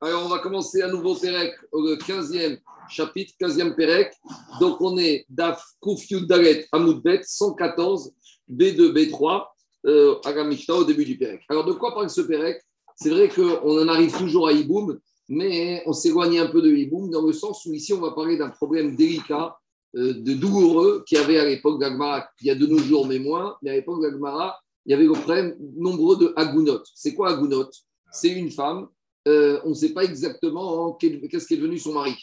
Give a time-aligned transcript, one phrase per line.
[0.00, 4.12] Alors, on va commencer à nouveau Pérec, le 15e chapitre, 15e Pérec.
[4.60, 8.12] Donc, on est Daf Kouf Dalet Amoudbet 114,
[8.50, 9.46] B2, B3,
[9.86, 11.42] euh, à au début du Pérec.
[11.48, 12.60] Alors, de quoi parle ce Pérec?
[12.96, 14.98] C'est vrai qu'on en arrive toujours à Iboum,
[15.28, 18.36] mais on s'éloigne un peu de Iboum dans le sens où ici, on va parler
[18.36, 19.56] d'un problème délicat,
[19.96, 23.06] euh, de douloureux, qu'il y avait à l'époque d'Agmara, il y a de nos jours,
[23.06, 26.82] mais moins, mais à l'époque d'Agmara, il y avait le problème nombreux de Agunot.
[26.94, 27.70] C'est quoi Agunot
[28.10, 28.88] C'est une femme
[29.26, 32.14] euh, on ne sait pas exactement qu'est-ce qui est devenu son mari.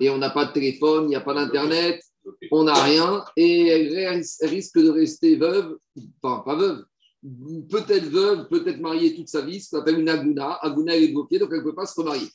[0.00, 2.02] Et on n'a pas de téléphone, il n'y a pas d'Internet,
[2.50, 5.78] on n'a rien, et elle, risque de rester veuve,
[6.22, 6.84] enfin pas veuve,
[7.70, 10.58] peut-être veuve, peut-être mariée toute sa vie, ce qu'on appelle une aguna.
[10.62, 12.28] Aguna, elle est bloquée, donc elle ne peut pas se remarier.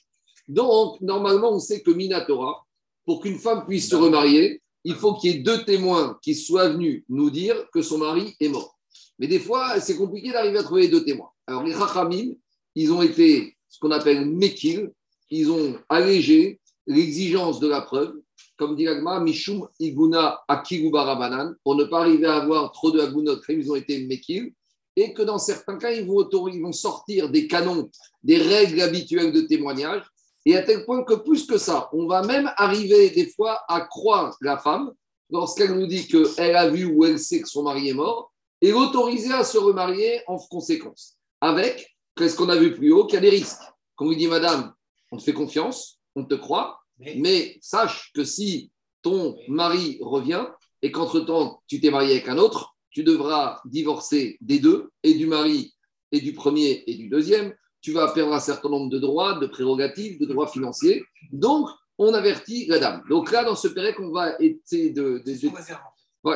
[0.48, 2.66] Donc, normalement, on sait que Minatora,
[3.06, 6.70] pour qu'une femme puisse se remarier, il faut qu'il y ait deux témoins qui soient
[6.70, 8.80] venus nous dire que son mari est mort.
[9.20, 11.30] Mais des fois, c'est compliqué d'arriver à trouver deux témoins.
[11.46, 12.34] Alors, les Rachamim,
[12.76, 14.92] ils ont été ce qu'on appelle Mekil,
[15.30, 18.16] ils ont allégé l'exigence de la preuve,
[18.58, 23.40] comme dit l'agma, Mishum Iguna Akirubarabanan, pour ne pas arriver à avoir trop de Agunot,
[23.48, 24.54] ils ont été Mekil,
[24.96, 27.90] et que dans certains cas, ils vont, ils vont sortir des canons,
[28.24, 30.04] des règles habituelles de témoignage,
[30.46, 33.82] et à tel point que plus que ça, on va même arriver des fois à
[33.82, 34.92] croire la femme
[35.30, 38.72] lorsqu'elle nous dit qu'elle a vu ou elle sait que son mari est mort, et
[38.72, 41.96] l'autoriser à se remarier en conséquence, avec
[42.28, 43.62] ce qu'on a vu plus haut, qu'il y a des risques.
[43.96, 44.74] Quand lui dit, Madame,
[45.12, 50.46] on te fait confiance, on te croit, mais sache que si ton mari revient
[50.82, 55.28] et qu'entre-temps, tu t'es marié avec un autre, tu devras divorcer des deux, et du
[55.28, 55.74] mari,
[56.12, 57.54] et du premier, et du deuxième.
[57.82, 61.04] Tu vas perdre un certain nombre de droits, de prérogatives, de droits financiers.
[61.32, 63.04] Donc, on avertit la dame.
[63.10, 65.22] Donc là, dans ce pérec, on va essayer de...
[65.26, 65.34] de,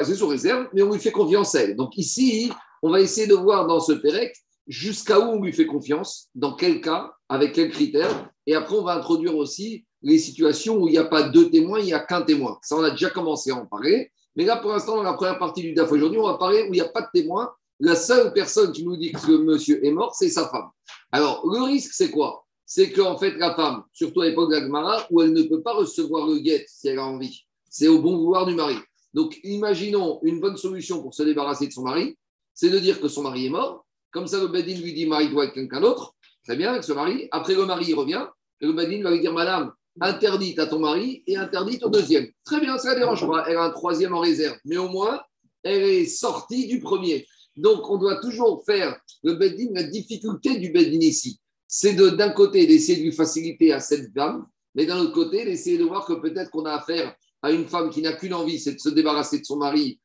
[0.04, 1.76] c'est sous réserve, mais on lui fait confiance à elle.
[1.76, 4.36] Donc ici, on va essayer de voir dans ce pérec
[4.68, 8.30] jusqu'à où on lui fait confiance, dans quel cas, avec quels critères.
[8.46, 11.80] Et après, on va introduire aussi les situations où il n'y a pas deux témoins,
[11.80, 12.58] il n'y a qu'un témoin.
[12.62, 14.12] Ça, on a déjà commencé à en parler.
[14.36, 16.68] Mais là, pour l'instant, dans la première partie du DAF aujourd'hui, on va parler où
[16.68, 17.52] il n'y a pas de témoin.
[17.80, 20.70] La seule personne qui nous dit que ce monsieur est mort, c'est sa femme.
[21.12, 22.46] Alors, le risque, c'est quoi?
[22.66, 26.28] C'est qu'en fait, la femme, surtout à l'époque la où elle ne peut pas recevoir
[26.28, 28.78] le guet si elle a envie, c'est au bon vouloir du mari.
[29.14, 32.18] Donc, imaginons une bonne solution pour se débarrasser de son mari,
[32.54, 35.44] c'est de dire que son mari est mort, comme ça, le Bedin lui dit marie-toi
[35.44, 36.16] avec quelqu'un d'autre.
[36.46, 37.28] Très bien, avec ce mari.
[37.32, 38.26] Après, le mari revient.
[38.62, 42.28] Et le Bedin va lui dire Madame, interdite à ton mari et interdite au deuxième.
[42.46, 43.46] Très bien, ça ne dérange pas.
[43.48, 44.56] Elle a un troisième en réserve.
[44.66, 45.20] Mais au moins,
[45.64, 47.26] elle est sortie du premier.
[47.56, 49.70] Donc, on doit toujours faire le Bedin.
[49.74, 54.46] La difficulté du Bedin ici, c'est d'un côté d'essayer de lui faciliter à cette dame,
[54.76, 57.90] mais d'un autre côté, d'essayer de voir que peut-être qu'on a affaire à une femme
[57.90, 60.00] qui n'a qu'une envie, c'est de se débarrasser de son mari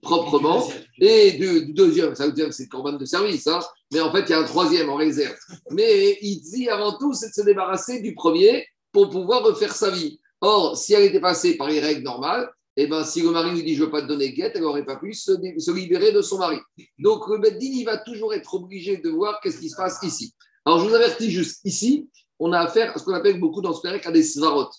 [0.00, 0.68] proprement.
[1.00, 3.60] Et du, deuxième, ça veut dire que c'est le corban de service, hein.
[3.92, 5.36] mais en fait, il y a un troisième en réserve.
[5.70, 9.90] Mais il dit avant tout, c'est de se débarrasser du premier pour pouvoir refaire sa
[9.90, 10.20] vie.
[10.40, 13.50] Or, si elle était passée par les règles normales, et eh ben, si le mari
[13.50, 15.32] lui dit je ne veux pas te donner guette, elle n'aurait pas pu se,
[15.72, 16.56] libérer de son mari.
[16.98, 20.34] Donc, le Beddin, il va toujours être obligé de voir qu'est-ce qui se passe ici.
[20.64, 23.74] Alors, je vous avertis juste ici, on a affaire à ce qu'on appelle beaucoup dans
[23.74, 24.70] ce à des svarot,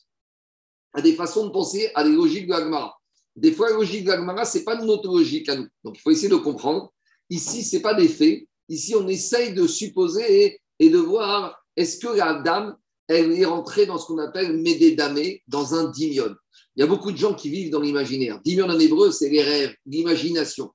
[0.94, 3.00] à des façons de penser, à des logiques de Agmara.
[3.36, 5.68] Des fois, la logique de la ce n'est pas notre logique à nous.
[5.84, 6.94] Donc, il faut essayer de comprendre.
[7.30, 8.48] Ici, ce n'est pas des faits.
[8.70, 12.76] Ici, on essaye de supposer et, de voir est-ce que la dame,
[13.08, 16.36] elle est rentrée dans ce qu'on appelle Médédamé, dans un dimion.
[16.76, 18.40] Il y a beaucoup de gens qui vivent dans l'imaginaire.
[18.44, 20.72] Dimion en hébreu, c'est les rêves, l'imagination.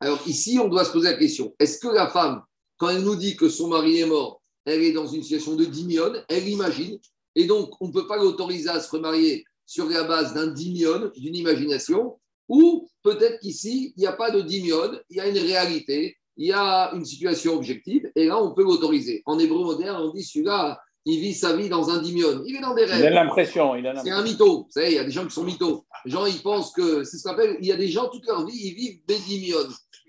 [0.00, 2.42] Alors ici, on doit se poser la question est-ce que la femme,
[2.78, 5.64] quand elle nous dit que son mari est mort, elle est dans une situation de
[5.64, 6.98] dimion, elle imagine,
[7.34, 11.12] et donc on ne peut pas l'autoriser à se remarier sur la base d'un dimion,
[11.16, 15.38] d'une imagination, ou peut-être qu'ici, il n'y a pas de dimion, il y a une
[15.38, 19.22] réalité, il y a une situation objective, et là, on peut l'autoriser.
[19.26, 22.42] En hébreu moderne, on dit celui-là, il vit sa vie dans un dimion.
[22.44, 22.98] Il est dans des rêves.
[22.98, 23.74] Il a l'impression.
[24.02, 24.64] C'est un mytho.
[24.64, 25.86] Vous savez, il y a des gens qui sont mythos.
[26.04, 28.26] Les gens, ils pensent que, c'est ce qu'on appelle, il y a des gens, toute
[28.26, 29.56] leur vie, ils vivent des dimions.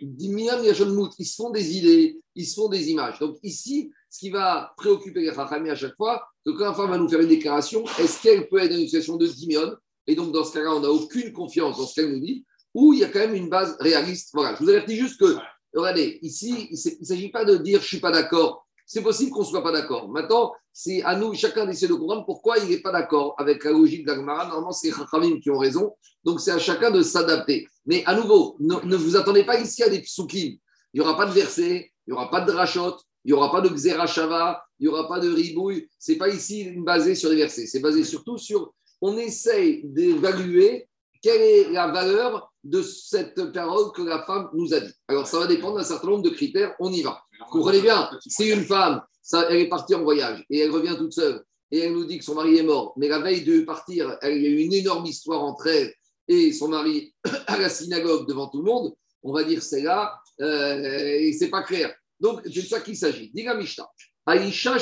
[0.01, 0.73] Dimion, il y a
[1.19, 3.19] Ils se font des idées, ils se font des images.
[3.19, 6.97] Donc ici, ce qui va préoccuper les à chaque fois, c'est quand la femme va
[6.97, 9.73] nous faire une déclaration, est-ce qu'elle peut être dans une situation de dimion
[10.05, 12.91] Et donc, dans ce cas-là, on n'a aucune confiance dans ce qu'elle nous dit, ou
[12.91, 14.31] il y a quand même une base réaliste.
[14.33, 15.37] Voilà, je vous avertis juste que,
[15.73, 18.67] regardez, ici, il ne s'agit pas de dire je ne suis pas d'accord.
[18.85, 20.09] C'est possible qu'on ne soit pas d'accord.
[20.09, 23.71] Maintenant, c'est à nous, chacun d'essayer de comprendre pourquoi il n'est pas d'accord avec la
[23.71, 24.47] logique d'Agmara.
[24.47, 25.95] Normalement, c'est les Rachamim qui ont raison.
[26.25, 27.65] Donc, c'est à chacun de s'adapter.
[27.85, 30.57] Mais à nouveau, ne, vous attendez pas ici à des psukim.
[30.93, 33.51] Il n'y aura pas de verset, il n'y aura pas de rachot, il n'y aura
[33.51, 35.87] pas de Xerashava, il n'y aura pas de ribouille.
[35.99, 37.67] Ce n'est pas ici basé sur les versets.
[37.67, 38.73] C'est basé surtout sur.
[39.01, 40.87] On essaye d'évaluer
[41.21, 44.93] quelle est la valeur de cette parole que la femme nous a dit.
[45.07, 46.75] Alors, ça va dépendre d'un certain nombre de critères.
[46.79, 47.21] On y va.
[47.39, 48.09] Vous comprenez bien?
[48.27, 49.01] Si une femme,
[49.49, 52.25] elle est partie en voyage et elle revient toute seule et elle nous dit que
[52.25, 55.05] son mari est mort, mais la veille de partir, il y a eu une énorme
[55.05, 55.93] histoire entre elle
[56.27, 57.13] et son mari
[57.47, 61.49] à la synagogue devant tout le monde, on va dire c'est là, euh, et c'est
[61.49, 61.93] pas clair.
[62.21, 63.31] Donc, c'est de ça qu'il s'agit.
[63.33, 63.89] Diga Mishnah.
[64.25, 64.77] Aïcha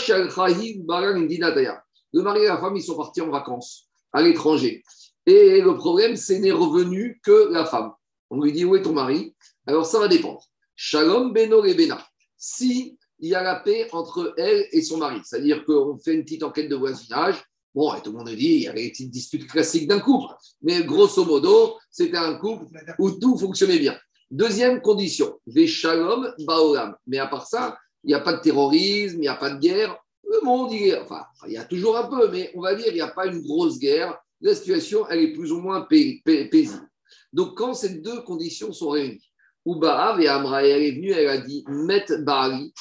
[2.11, 4.83] Le mari et la femme, ils sont partis en vacances à l'étranger.
[5.25, 7.93] Et le problème, c'est n'est revenu que la femme.
[8.29, 9.35] On lui dit Où est ton mari?
[9.65, 10.43] Alors, ça va dépendre.
[10.75, 12.05] Shalom Beno Bena.
[12.37, 16.23] Si il y a la paix entre elle et son mari, c'est-à-dire qu'on fait une
[16.23, 17.35] petite enquête de voisinage,
[17.75, 20.33] Bon, et tout le monde dit, il y avait une dispute classique d'un couple,
[20.63, 22.65] mais grosso modo, c'était un couple
[22.97, 23.95] où tout fonctionnait bien.
[24.31, 26.95] Deuxième condition, les shalom baolam.
[27.07, 29.59] Mais à part ça, il n'y a pas de terrorisme, il n'y a pas de
[29.59, 29.97] guerre.
[30.23, 32.93] Le monde, il, enfin, il y a toujours un peu, mais on va dire, il
[32.93, 34.17] n'y a pas une grosse guerre.
[34.41, 36.87] La situation, elle est plus ou moins paisible.
[37.33, 39.31] Donc, quand ces deux conditions sont réunies,
[39.65, 42.73] Ubaav et Amra, elle est venue, elle a dit Met Bari.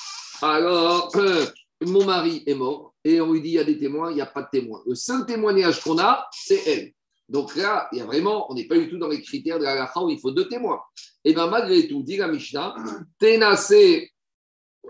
[0.42, 1.10] Alors,
[1.80, 4.20] mon mari est mort, et on lui dit il y a des témoins, il n'y
[4.20, 4.82] a pas de témoins.
[4.86, 6.92] Le seul témoignage qu'on a, c'est elle.
[7.28, 9.64] Donc là, il y a vraiment, on n'est pas du tout dans les critères de
[9.64, 10.80] la lacha où il faut deux témoins.
[11.24, 12.74] Et bien malgré tout, dit la Mishnah,
[13.18, 14.08] Tenase,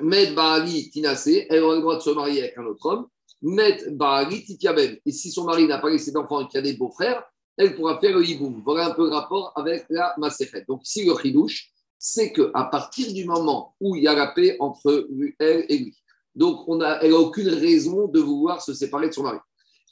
[0.00, 3.06] Med Baali, Tinase, elle aura le droit de se marier avec un autre homme.
[3.42, 4.98] Med Baali, Titiaben.
[5.04, 7.24] Et si son mari n'a pas laissé d'enfants et qu'il y a des beaux-frères,
[7.56, 8.62] elle pourra faire le hiboum.
[8.64, 10.64] Voilà un peu le rapport avec la Maserhet.
[10.68, 14.56] Donc ici, le chidouche, c'est qu'à partir du moment où il y a la paix
[14.60, 15.08] entre
[15.40, 15.96] elle et lui,
[16.36, 19.38] donc on a, elle n'a aucune raison de vouloir se séparer de son mari.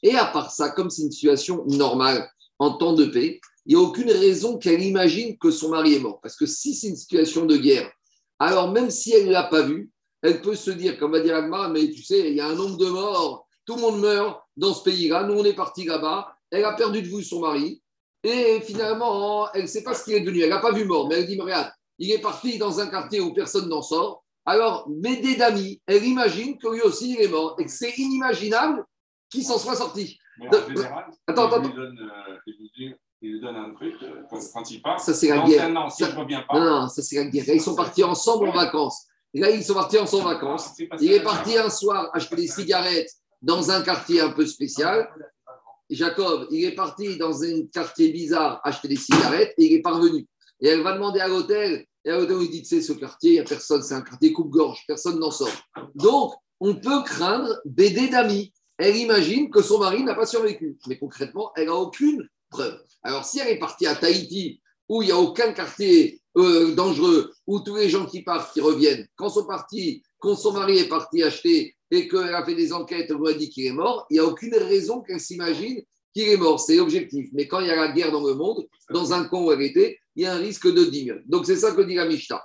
[0.03, 3.83] Et à part ça, comme c'est une situation normale en temps de paix, il n'y
[3.83, 6.21] a aucune raison qu'elle imagine que son mari est mort.
[6.23, 7.91] Parce que si c'est une situation de guerre,
[8.39, 9.91] alors même si elle ne l'a pas vu,
[10.23, 12.55] elle peut se dire, comme va dire Agma, mais tu sais, il y a un
[12.55, 16.35] nombre de morts, tout le monde meurt dans ce pays-là, nous on est parti là-bas,
[16.51, 17.83] elle a perdu de vue son mari,
[18.23, 21.09] et finalement, elle ne sait pas ce qu'il est devenu, elle n'a pas vu mort,
[21.09, 24.89] mais elle dit, regarde, il est parti dans un quartier où personne n'en sort, alors
[24.89, 28.85] Médé d'amis, elle imagine que lui aussi il est mort, et que c'est inimaginable
[29.31, 30.19] qu'il s'en soit sorti.
[31.27, 31.63] Attends, attends,
[33.23, 34.23] il lui donne un truc euh,
[34.53, 35.01] quand il part.
[35.01, 35.71] Ça, c'est la guerre.
[35.71, 35.85] Non,
[36.65, 37.45] non, ça, c'est la guerre.
[37.49, 39.07] ils sont partis ensemble en vacances.
[39.35, 40.73] Là, ils sont partis ensemble en vacances.
[41.01, 43.11] Il est parti un soir acheter des cigarettes
[43.43, 45.09] dans un quartier un peu spécial.
[45.89, 50.27] Jacob, il est parti dans un quartier bizarre acheter des cigarettes et il est parvenu.
[50.61, 51.87] Et elle va demander à l'hôtel.
[52.05, 54.33] Et à l'hôtel, il dit, sais, ce quartier, il n'y a personne, c'est un quartier
[54.33, 55.49] coupe-gorge, personne n'en sort.
[55.95, 58.53] Donc, on peut craindre BD d'amis.
[58.79, 60.77] Elle imagine que son mari n'a pas survécu.
[60.87, 62.79] Mais concrètement, elle n'a aucune preuve.
[63.03, 67.33] Alors, si elle est partie à Tahiti, où il n'y a aucun quartier euh, dangereux,
[67.47, 70.89] où tous les gens qui partent, qui reviennent, quand son, parti, quand son mari est
[70.89, 74.07] parti acheter et qu'elle a fait des enquêtes, on lui a dit qu'il est mort,
[74.11, 75.83] il n'y a aucune raison qu'elle s'imagine
[76.15, 76.61] qu'il est mort.
[76.61, 77.29] C'est objectif.
[77.33, 79.63] Mais quand il y a la guerre dans le monde, dans un camp où elle
[79.63, 81.23] était, il y a un risque de diminuer.
[81.27, 82.43] Donc, c'est ça que dit la Mishnah.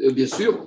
[0.00, 0.66] Euh, bien sûr,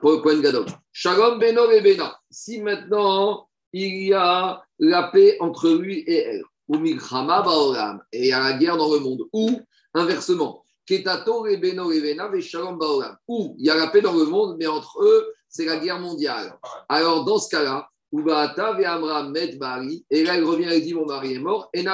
[0.00, 0.66] pour le Gadol.
[0.92, 2.19] Shalom Beno et Bena.
[2.30, 8.26] Si maintenant il y a la paix entre lui et elle, ou Baolam, et il
[8.26, 9.50] y a la guerre dans le monde, ou
[9.94, 14.00] inversement, Ketato et Beno et Bena et Shalom Baolam, ou il y a la paix
[14.00, 16.56] dans le monde, mais entre eux, c'est la guerre mondiale.
[16.88, 20.94] Alors, dans ce cas-là, Ubaata ve Amram Med Bari, et là, elle revient et dit
[20.94, 21.84] Mon mari est mort, et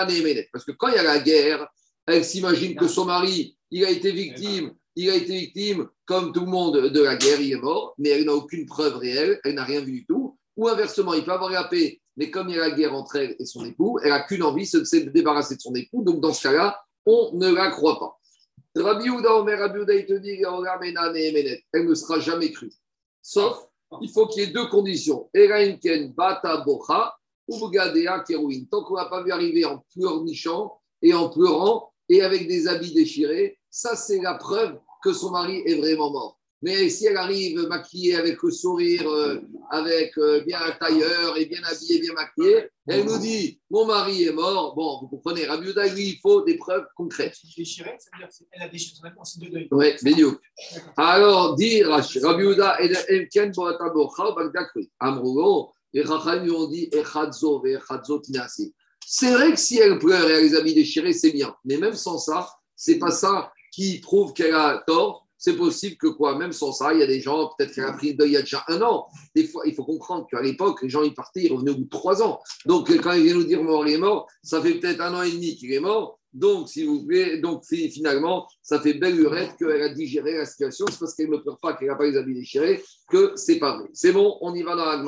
[0.53, 1.67] Parce que quand il y a la guerre,
[2.06, 6.41] elle s'imagine que son mari, il a été victime il a été victime, comme tout
[6.41, 9.55] le monde, de la guerre, il est mort, mais elle n'a aucune preuve réelle, elle
[9.55, 10.39] n'a rien vu du tout.
[10.57, 13.17] Ou inversement, il peut avoir la paix, mais comme il y a la guerre entre
[13.17, 16.03] elle et son époux, elle n'a qu'une envie, c'est de se débarrasser de son époux.
[16.03, 18.19] Donc, dans ce cas-là, on ne la croit pas.
[18.75, 20.43] Rabbi Omer, Rabbi il te dit,
[21.73, 22.73] elle ne sera jamais crue.
[23.23, 23.67] Sauf,
[24.00, 25.31] il faut qu'il y ait deux conditions.
[26.17, 27.15] Bata Bocha,
[27.49, 27.71] ou
[28.71, 32.93] Tant qu'on n'a pas vu arriver en pleurnichant et en pleurant et avec des habits
[32.93, 36.38] déchirés, ça, c'est la preuve que son mari est vraiment mort.
[36.62, 41.45] Mais si elle arrive maquillée avec le sourire, euh, avec euh, bien un tailleur et
[41.45, 44.75] bien habillée, bien maquillée, elle nous dit Mon mari est mort.
[44.75, 47.37] Bon, vous comprenez, Rabbi lui, il faut des preuves concrètes.
[47.57, 49.69] Déchirée, ça veut dire qu'elle a déchiré son c'est de deuil.
[49.71, 50.41] Oui, Bédiouk.
[50.97, 52.79] Alors, dit Rabbi Uda,
[53.11, 54.91] Emken Boata Bocha, Bagdakri.
[54.99, 58.75] Amrougo, et Rachel lui ont dit Echadzo, Echadzo Tinasi.
[59.07, 61.55] C'est vrai que si elle pleure et elle a les habits déchirés, c'est bien.
[61.65, 66.06] Mais même sans ça, c'est pas ça qui prouve qu'elle a tort, c'est possible que
[66.06, 68.30] quoi, même sans ça, il y a des gens, peut-être qu'elle a pris le deuil
[68.30, 69.06] il y a déjà un an.
[69.35, 71.85] Des fois, il faut comprendre qu'à l'époque, les gens, ils partaient, ils revenaient au bout
[71.85, 72.40] de trois ans.
[72.64, 75.23] Donc, quand il vient nous dire mort, il est mort, ça fait peut-être un an
[75.23, 76.18] et demi qu'il est mort.
[76.33, 80.87] Donc, si vous voulez, donc finalement, ça fait belle lurette qu'elle a digéré la situation.
[80.90, 83.76] C'est parce qu'elle ne pleure pas, qu'elle n'a pas les habits déchirés, que c'est pas
[83.76, 83.90] vrai.
[83.92, 85.02] C'est bon, on y va dans la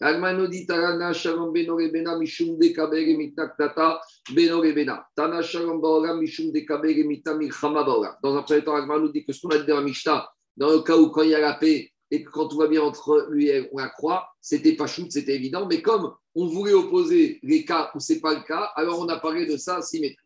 [0.00, 4.00] Agmano dit Tarana Shalom Beno Rebena Mishum de Kabere Tata
[4.34, 5.06] Beno Rebena.
[5.14, 8.16] Tana Shalom Baolam Mishum de Kabere Baolam.
[8.22, 10.26] Dans un premier temps, Agmano dit que ce qu'on a dit dans la Mishnah,
[10.56, 12.66] dans le cas où quand il y a la paix, et que quand tout va
[12.66, 15.66] bien entre lui et la croix, c'était pas shoot, c'était évident.
[15.66, 19.18] Mais comme on voulait opposer les cas où c'est pas le cas, alors on a
[19.18, 20.16] parlé de ça symétrie.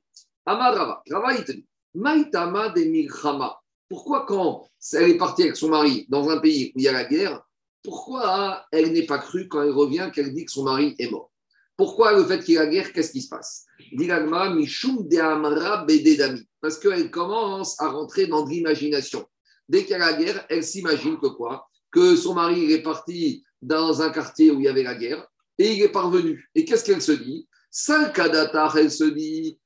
[0.46, 3.58] Amad Rava, Rava il te dit, Maïtama de Milchama.
[3.88, 6.92] Pourquoi quand elle est partie avec son mari dans un pays où il y a
[6.92, 7.42] la guerre,
[7.84, 11.30] pourquoi elle n'est pas crue quand elle revient qu'elle dit que son mari est mort?
[11.76, 13.66] Pourquoi le fait qu'il y a guerre, qu'est-ce qui se passe?
[16.60, 19.26] Parce qu'elle commence à rentrer dans de l'imagination.
[19.68, 21.68] Dès qu'il y a la guerre, elle s'imagine que quoi?
[21.90, 25.26] Que son mari est parti dans un quartier où il y avait la guerre
[25.58, 26.48] et il est parvenu.
[26.54, 27.46] Et qu'est-ce qu'elle se dit?
[27.70, 29.58] Salkadatar, elle se dit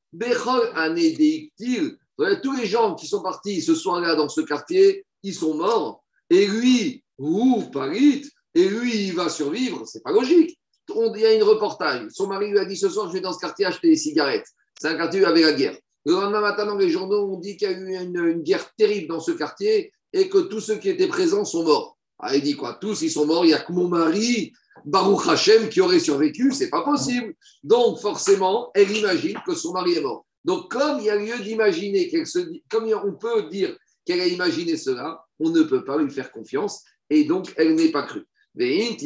[2.43, 6.05] Tous les gens qui sont partis ce soir-là dans ce quartier, ils sont morts.
[6.31, 9.85] Et lui, ou Parit, et lui, il va survivre.
[9.87, 10.59] C'est pas logique.
[10.89, 12.09] il y a une reportage.
[12.11, 14.47] Son mari lui a dit ce soir, je vais dans ce quartier acheter des cigarettes.
[14.81, 15.77] C'est un quartier où avait la guerre.
[16.05, 19.09] Le lendemain matin, dans les journaux, on dit qu'il y a eu une, guerre terrible
[19.09, 21.99] dans ce quartier et que tous ceux qui étaient présents sont morts.
[22.19, 22.79] Ah, dit quoi?
[22.81, 23.45] Tous, ils sont morts.
[23.45, 24.53] Il n'y a que mon mari,
[24.85, 26.53] Baruch Hashem, qui aurait survécu.
[26.53, 27.35] C'est pas possible.
[27.63, 30.25] Donc, forcément, elle imagine que son mari est mort.
[30.45, 34.21] Donc, comme il y a lieu d'imaginer qu'elle se dit, comme on peut dire qu'elle
[34.21, 38.03] a imaginé cela, on ne peut pas lui faire confiance et donc elle n'est pas
[38.03, 38.27] crue.
[38.55, 38.97] Mais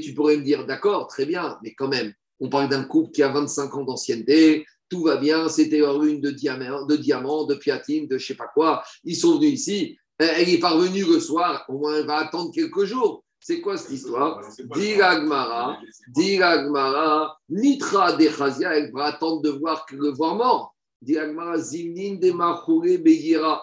[0.00, 3.22] tu pourrais me dire, d'accord, très bien, mais quand même, on parle d'un couple qui
[3.22, 7.54] a 25 ans d'ancienneté, tout va bien, c'était leur une de diamants, de diamants, de
[7.54, 8.82] platine, de je sais pas quoi.
[9.04, 12.84] Ils sont venus ici, elle est parvenue le soir, au moins elle va attendre quelques
[12.84, 13.22] jours.
[13.38, 14.40] C'est quoi cette histoire
[14.74, 20.74] Diragmara, Diragmara, Nitra de elle va attendre de voir, le voir mort.
[21.00, 23.62] Diragmara, Zimnin de Begira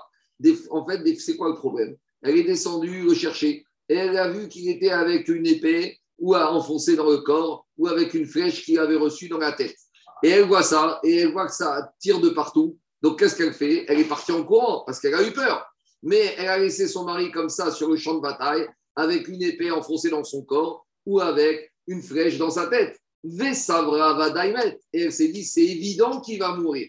[0.70, 1.96] en fait, c'est quoi le problème?
[2.22, 6.34] Elle est descendue le chercher et elle a vu qu'il était avec une épée ou
[6.34, 9.76] à enfoncer dans le corps ou avec une flèche qu'il avait reçue dans la tête.
[10.24, 12.78] Et elle voit ça et elle voit que ça tire de partout.
[13.02, 13.86] Donc qu'est-ce qu'elle fait?
[13.88, 15.66] Elle est partie en courant parce qu'elle a eu peur.
[16.02, 19.42] Mais elle a laissé son mari comme ça sur le champ de bataille avec une
[19.44, 22.98] épée enfoncée dans son corps ou avec une flèche dans sa tête.
[23.24, 24.32] Vesavra
[24.94, 26.88] Et elle s'est dit, c'est évident qu'il va mourir.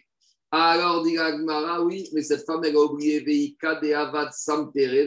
[0.50, 5.06] Alors, dit Agmara, oui, mais cette femme, elle a oublié Veika de Avad Samtere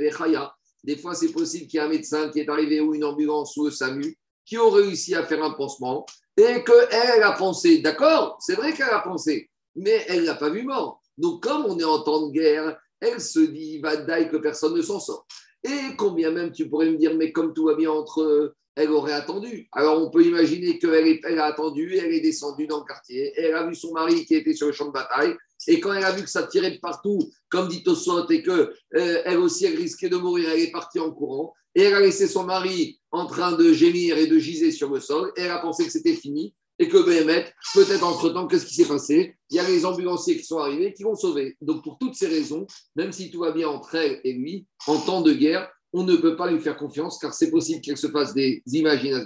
[0.83, 3.55] Des fois, c'est possible qu'il y ait un médecin qui est arrivé ou une ambulance
[3.57, 6.05] ou le SAMU qui ont réussi à faire un pansement
[6.35, 10.63] et qu'elle a pensé, d'accord, c'est vrai qu'elle a pensé, mais elle l'a pas vu
[10.63, 11.01] mort.
[11.17, 14.81] Donc, comme on est en temps de guerre, elle se dit, va que personne ne
[14.81, 15.25] s'en sort.
[15.63, 19.13] Et combien même tu pourrais me dire, mais comme tout va bien entre elle aurait
[19.13, 19.67] attendu.
[19.73, 23.53] Alors on peut imaginer qu'elle elle a attendu, elle est descendue dans le quartier, elle
[23.53, 25.35] a vu son mari qui était sur le champ de bataille,
[25.67, 27.19] et quand elle a vu que ça tirait de partout,
[27.49, 31.11] comme dit Tosot, et que euh, elle aussi risquait de mourir, elle est partie en
[31.11, 34.89] courant, et elle a laissé son mari en train de gémir et de giser sur
[34.89, 38.65] le sol, et elle a pensé que c'était fini, et que Béhémet, peut-être entre-temps, qu'est-ce
[38.65, 39.35] qui s'est passé?
[39.49, 41.57] Il y a les ambulanciers qui sont arrivés, qui vont sauver.
[41.59, 44.97] Donc pour toutes ces raisons, même si tout va bien entre elle et lui, en
[44.97, 48.07] temps de guerre, on ne peut pas lui faire confiance car c'est possible qu'elle se
[48.07, 49.25] fasse des imaginations,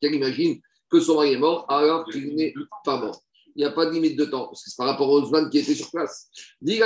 [0.00, 3.20] qu'elle imagine que son mari est mort alors qu'il n'est pas mort.
[3.54, 5.48] Il n'y a pas de limite de temps, parce que c'est par rapport aux Osman
[5.48, 6.28] qui était sur place.
[6.60, 6.80] Dit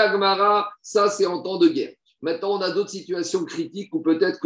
[0.82, 1.92] ça c'est en temps de guerre.
[2.22, 4.38] Maintenant, on a d'autres situations critiques où peut-être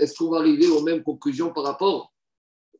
[0.00, 2.12] est-ce qu'on va arriver aux mêmes conclusions par rapport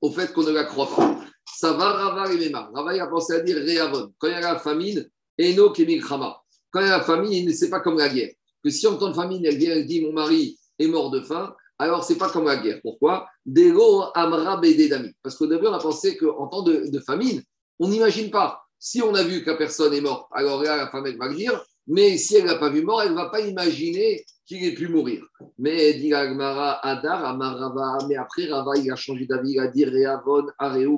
[0.00, 1.20] au fait qu'on ne la croit pas?
[1.46, 2.68] Ça va, Rava et Mema.
[2.74, 4.12] Rava, a pensé à dire Réavon.
[4.18, 6.42] Quand il y a la famine, Eno Kemikrama.
[6.70, 8.32] Quand il y a la famine, c'est pas comme la guerre.
[8.62, 11.20] Que si en temps de famine, elle vient, elle dit Mon mari est mort de
[11.20, 12.80] faim, alors c'est pas comme la guerre.
[12.82, 13.26] Pourquoi?
[13.44, 15.12] Dego Amra Bededami.
[15.22, 17.42] Parce qu'au début, on a pensé qu'en temps de, famine,
[17.78, 18.62] on n'imagine pas.
[18.78, 21.64] Si on a vu que la personne est morte, alors la femme, va le dire.
[21.86, 24.88] Mais si elle n'a pas vu mort, elle ne va pas imaginer qu'il ait pu
[24.88, 25.22] mourir.
[25.58, 29.84] Mais dit Agmara Adar, Amarava, mais après Rava, il a changé d'avis, il a dit
[29.84, 30.88] Reavon, Areu.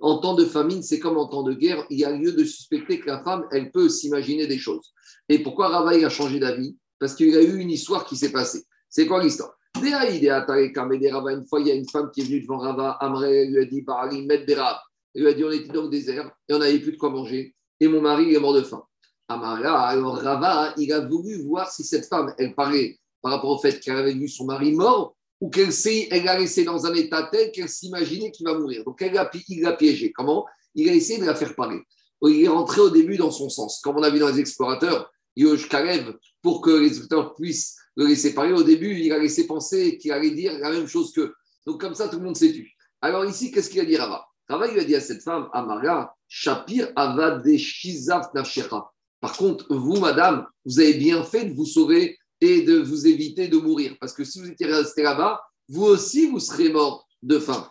[0.00, 2.44] En temps de famine, c'est comme en temps de guerre, il y a lieu de
[2.44, 4.92] suspecter que la femme, elle peut s'imaginer des choses.
[5.28, 6.76] Et pourquoi Rava, il a changé d'avis?
[7.02, 8.62] Parce qu'il y a eu une histoire qui s'est passée.
[8.88, 9.58] C'est quoi l'histoire?
[9.76, 13.64] Une fois, il y a une femme qui est venue devant Rava, Amré lui a
[13.64, 14.76] dit Barali, met Berab.
[15.12, 17.10] Il lui a dit On était dans le désert et on n'avait plus de quoi
[17.10, 17.56] manger.
[17.80, 18.84] Et mon mari est mort de faim.
[19.26, 23.58] Amara, alors Rava, il a voulu voir si cette femme, elle parlait par rapport au
[23.58, 25.70] fait qu'elle avait vu son mari mort ou qu'elle
[26.08, 28.84] elle l'a laissé dans un état tel qu'elle s'imaginait qu'il va mourir.
[28.84, 30.12] Donc elle a, il l'a piégé.
[30.12, 30.46] Comment?
[30.76, 31.80] Il a essayé de la faire parler.
[32.22, 33.80] Il est rentré au début dans son sens.
[33.82, 38.06] Comme on a vu dans les explorateurs, Yosh Kalev, pour que les auditeurs puissent le
[38.06, 38.52] laisser parler.
[38.52, 41.34] Au début, il a laissé penser qu'il allait dire la même chose qu'eux.
[41.66, 42.72] Donc, comme ça, tout le monde s'est tu.
[43.00, 44.24] Alors, ici, qu'est-ce qu'il a dit Rava?
[44.48, 48.92] Rava, il a dit à cette femme, Amara, Shapir Avad Shizaf Nafshera.
[49.20, 53.48] Par contre, vous, madame, vous avez bien fait de vous sauver et de vous éviter
[53.48, 53.96] de mourir.
[54.00, 57.70] Parce que si vous étiez resté là-bas, vous aussi, vous serez mort de faim.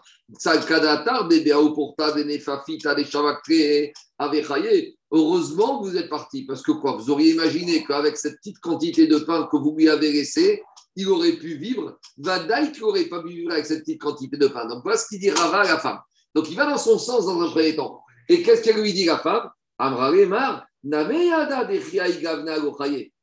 [5.12, 6.44] Heureusement que vous êtes parti.
[6.46, 9.90] Parce que quoi Vous auriez imaginé qu'avec cette petite quantité de pain que vous lui
[9.90, 10.64] avez laissé,
[10.96, 11.98] il aurait pu vivre.
[12.18, 14.66] Vadaï qui n'aurait pas pu vivre avec cette petite quantité de pain.
[14.68, 16.00] Donc voilà ce qu'il dit Rava à la femme.
[16.36, 18.02] Donc il va dans son sens dans un premier temps.
[18.30, 19.50] Et qu'est-ce qu'elle lui dit la femme?
[19.78, 20.12] Amra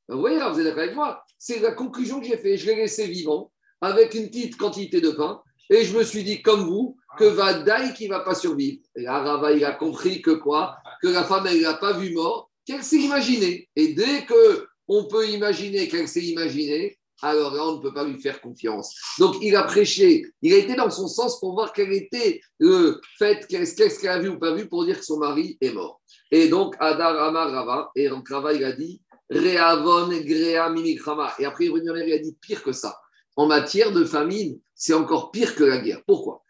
[0.08, 1.22] vous voyez vous êtes d'accord avec moi?
[1.38, 2.58] C'est la conclusion que j'ai faite.
[2.58, 5.40] Je l'ai laissé vivant avec une petite quantité de pain.
[5.70, 8.80] Et je me suis dit, comme vous, que Vadaï qui ne va pas survivre.
[8.96, 10.76] Et là, Rava, il a compris que quoi?
[11.02, 13.68] Que la femme, elle n'a pas vu mort, qu'elle s'est imaginée.
[13.76, 18.04] Et dès que on peut imaginer qu'elle s'est imaginée, alors là, on ne peut pas
[18.04, 18.94] lui faire confiance.
[19.18, 23.00] Donc, il a prêché, il a été dans son sens pour voir quel était le
[23.18, 26.00] fait, qu'est-ce qu'elle a vu ou pas vu pour dire que son mari est mort.
[26.30, 31.34] Et donc, Adar Amar Rava, et donc Rava, il a dit, Réavon, Gréa, Mimikrama.
[31.38, 32.96] Et après, il a dit pire que ça.
[33.36, 36.02] En matière de famine, c'est encore pire que la guerre.
[36.06, 36.42] Pourquoi?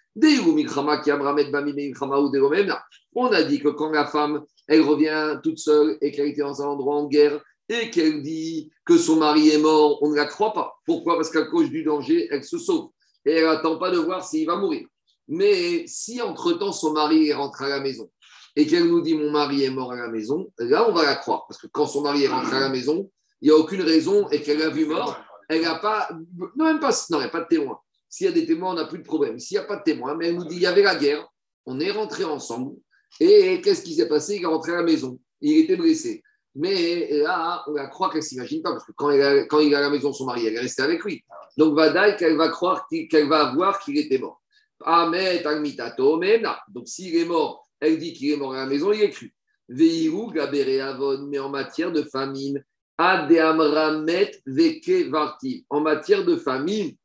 [3.14, 6.62] On a dit que quand la femme, elle revient toute seule et qu'elle était dans
[6.62, 10.26] un endroit en guerre et qu'elle dit que son mari est mort, on ne la
[10.26, 10.78] croit pas.
[10.86, 11.16] Pourquoi?
[11.16, 12.90] Parce qu'à cause du danger, elle se sauve.
[13.24, 14.86] Et elle n'attend pas de voir s'il va mourir.
[15.28, 18.10] Mais si entre-temps son mari est rentré à la maison
[18.56, 21.16] et qu'elle nous dit mon mari est mort à la maison, là on va la
[21.16, 21.44] croire.
[21.46, 23.10] Parce que quand son mari est rentré à la maison,
[23.42, 26.08] il n'y a aucune raison et qu'elle l'a vu mort, elle n'a pas,
[26.56, 27.78] non même pas, non, il n'y a pas de témoin.
[28.08, 29.38] S'il y a des témoins, on n'a plus de problème.
[29.38, 31.26] S'il n'y a pas de témoins, mais elle nous dit il y avait la guerre,
[31.66, 32.76] on est rentré ensemble
[33.20, 34.36] et qu'est-ce qui s'est passé?
[34.36, 36.22] Il est rentré à la maison, il était blessé.
[36.54, 39.74] Mais là, on la croit qu'elle ne s'imagine pas, parce que quand il, quand il
[39.74, 41.22] à la maison, son mari, elle est restée avec lui.
[41.56, 44.42] Donc, Vadaï, qu'elle va croire qu'elle va voir qu'il était mort.
[44.84, 49.02] Ah, mais Donc, s'il est mort elle dit qu'il est mort à la maison, il
[49.02, 49.32] est cru.
[49.68, 52.64] Veirou, Avon, mais en matière de famine,
[52.96, 55.64] Adeamramet, Veke, Varti.
[55.68, 56.96] En matière de famine,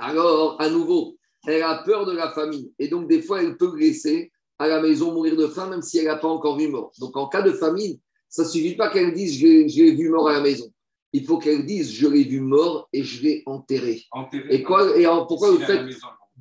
[0.00, 1.16] alors, à nouveau,
[1.46, 2.70] elle a peur de la famine.
[2.78, 5.98] Et donc, des fois, elle peut laisser à la maison mourir de faim, même si
[5.98, 6.92] elle n'a pas encore vu mort.
[6.98, 10.28] Donc, en cas de famine, ça ne suffit pas qu'elle dise je l'ai vu mort
[10.28, 10.70] à la maison.
[11.12, 14.02] Il faut qu'elle dise je l'ai vu mort et je l'ai enterré.
[14.50, 15.86] Et, quoi, et pourquoi vous faites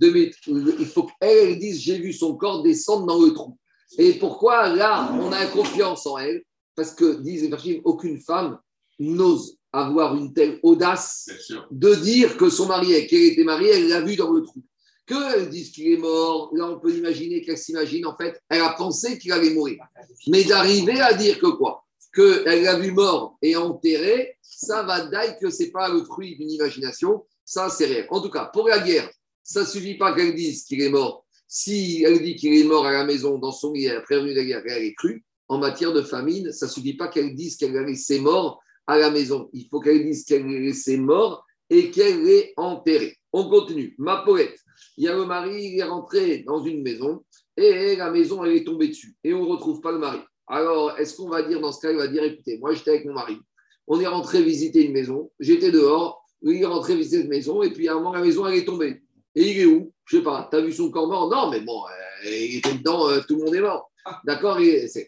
[0.01, 3.57] il faut qu'elle dise j'ai vu son corps descendre dans le trou.
[3.97, 6.43] Et pourquoi là, on a confiance en elle?
[6.75, 8.59] Parce que, disent les aucune femme
[8.99, 11.29] n'ose avoir une telle audace
[11.71, 14.63] de dire que son mari, qu'elle était mariée, elle l'a vu dans le trou.
[15.05, 18.73] Qu'elle dise qu'il est mort, là on peut imaginer qu'elle s'imagine, en fait, elle a
[18.73, 19.83] pensé qu'il allait mourir.
[20.27, 21.85] Mais d'arriver à dire que quoi?
[22.13, 26.35] Qu'elle l'a vu mort et enterré, ça va dire que ce n'est pas le fruit
[26.35, 28.07] d'une imagination, ça c'est réel.
[28.09, 29.09] En tout cas, pour la guerre,
[29.43, 31.25] ça ne suffit pas qu'elle dise qu'il est mort.
[31.47, 34.61] Si elle dit qu'il est mort à la maison, dans son lit, après la guerre,
[34.65, 37.83] elle est crue, en matière de famine, ça ne suffit pas qu'elle dise qu'elle a
[37.83, 39.49] laissé mort à la maison.
[39.53, 43.15] Il faut qu'elle dise qu'elle est laissé mort et qu'elle est enterrée.
[43.31, 43.93] On continue.
[43.99, 44.57] Ma poète,
[44.97, 47.23] il y a le mari, il est rentré dans une maison
[47.55, 50.17] et la maison, elle est tombée dessus et on ne retrouve pas le mari.
[50.47, 53.05] Alors, est-ce qu'on va dire dans ce cas, il va dire écoutez, moi j'étais avec
[53.05, 53.37] mon mari,
[53.85, 57.69] on est rentré visiter une maison, j'étais dehors, il est rentré visiter une maison et
[57.69, 59.03] puis à un moment, la maison, elle est tombée.
[59.35, 59.93] Et il est où?
[60.05, 60.47] Je sais pas.
[60.49, 61.29] Tu as vu son corps mort?
[61.29, 63.91] Non, mais bon, euh, il était dedans, euh, tout le monde est mort.
[64.25, 64.59] D'accord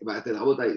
[0.03, 0.23] bah,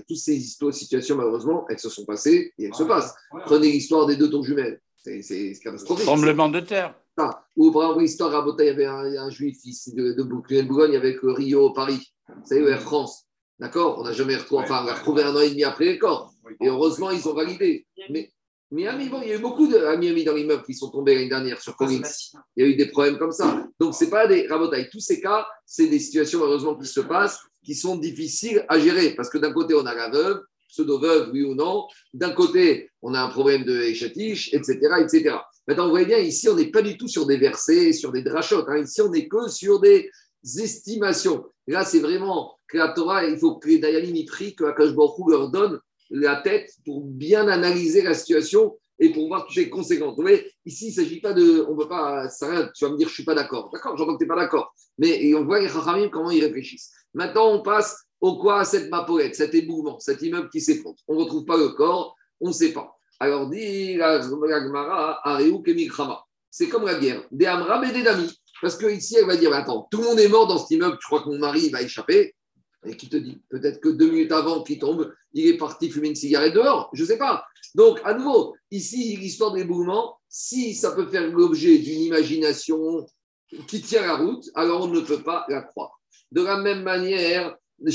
[0.07, 3.15] Toutes ces histoires, situations, malheureusement, elles se sont passées et elles se passent.
[3.47, 4.81] Prenez l'histoire des deux tours jumelles.
[4.97, 6.07] C'est catastrophique.
[6.07, 6.95] Tremblement de terre.
[7.17, 10.97] Ah, ou par exemple, l'histoire à il y avait un, juif ici de, de Boulogne
[10.97, 12.13] avec Rio, Paris.
[12.29, 13.27] Vous savez, Air France.
[13.59, 13.99] D'accord?
[13.99, 16.33] On n'a jamais retrouvé, enfin, on a retrouvé un an et demi après les corps.
[16.61, 17.87] Et heureusement, ils ont validé.
[18.11, 18.33] Mais
[18.71, 21.29] Miami, bon, il y a eu beaucoup de Miami dans l'immeuble qui sont tombés l'année
[21.29, 22.03] dernière sur Collins.
[22.57, 23.65] Il y a eu des problèmes comme ça.
[23.79, 24.89] Donc, ce n'est pas des rabotailles.
[24.91, 29.15] Tous ces cas, c'est des situations, malheureusement, qui se passent, qui sont difficiles à gérer.
[29.15, 31.87] Parce que d'un côté, on a la veuve, pseudo-veuve, oui ou non.
[32.13, 35.37] D'un côté, on a un problème de échatiche, etc., etc.
[35.67, 38.23] Maintenant, vous voyez bien, ici, on n'est pas du tout sur des versets, sur des
[38.23, 38.67] drachotes.
[38.69, 38.79] Hein.
[38.79, 40.11] Ici, on n'est que sur des
[40.45, 41.45] estimations.
[41.67, 44.91] là, c'est vraiment que la Torah, il faut que les Dayanim y que Akash
[45.29, 50.17] leur donne la tête pour bien analyser la situation et pour voir toutes les conséquences.
[50.17, 51.67] Vous voyez, ici, il ne s'agit pas de.
[51.69, 52.29] On peut pas.
[52.29, 53.71] Ça, tu vas me dire, je ne suis pas d'accord.
[53.73, 54.73] D'accord, j'entends que tu n'es pas d'accord.
[54.99, 56.93] Mais on voit les Chachamim, comment ils réfléchissent.
[57.13, 60.97] Maintenant, on passe au quoi cette mapolette, cet éboulement, cet immeuble qui s'effondre.
[61.09, 62.97] On ne retrouve pas le corps, on ne sait pas.
[63.21, 65.21] Alors, dit la Gemara,
[66.51, 67.23] C'est comme la guerre.
[67.31, 68.31] Des Amrab et des Dami.
[68.63, 71.07] Parce qu'ici, elle va dire Attends, tout le monde est mort dans cet immeuble, tu
[71.07, 72.35] crois que mon mari va échapper?
[72.85, 76.09] Et qui te dit Peut-être que deux minutes avant qu'il tombe, il est parti fumer
[76.09, 77.45] une cigarette dehors, je ne sais pas.
[77.75, 83.07] Donc, à nouveau, ici, l'histoire d'éboulement, si ça peut faire l'objet d'une imagination
[83.67, 86.01] qui tient la route, alors on ne peut pas la croire.
[86.31, 87.93] De la même manière, il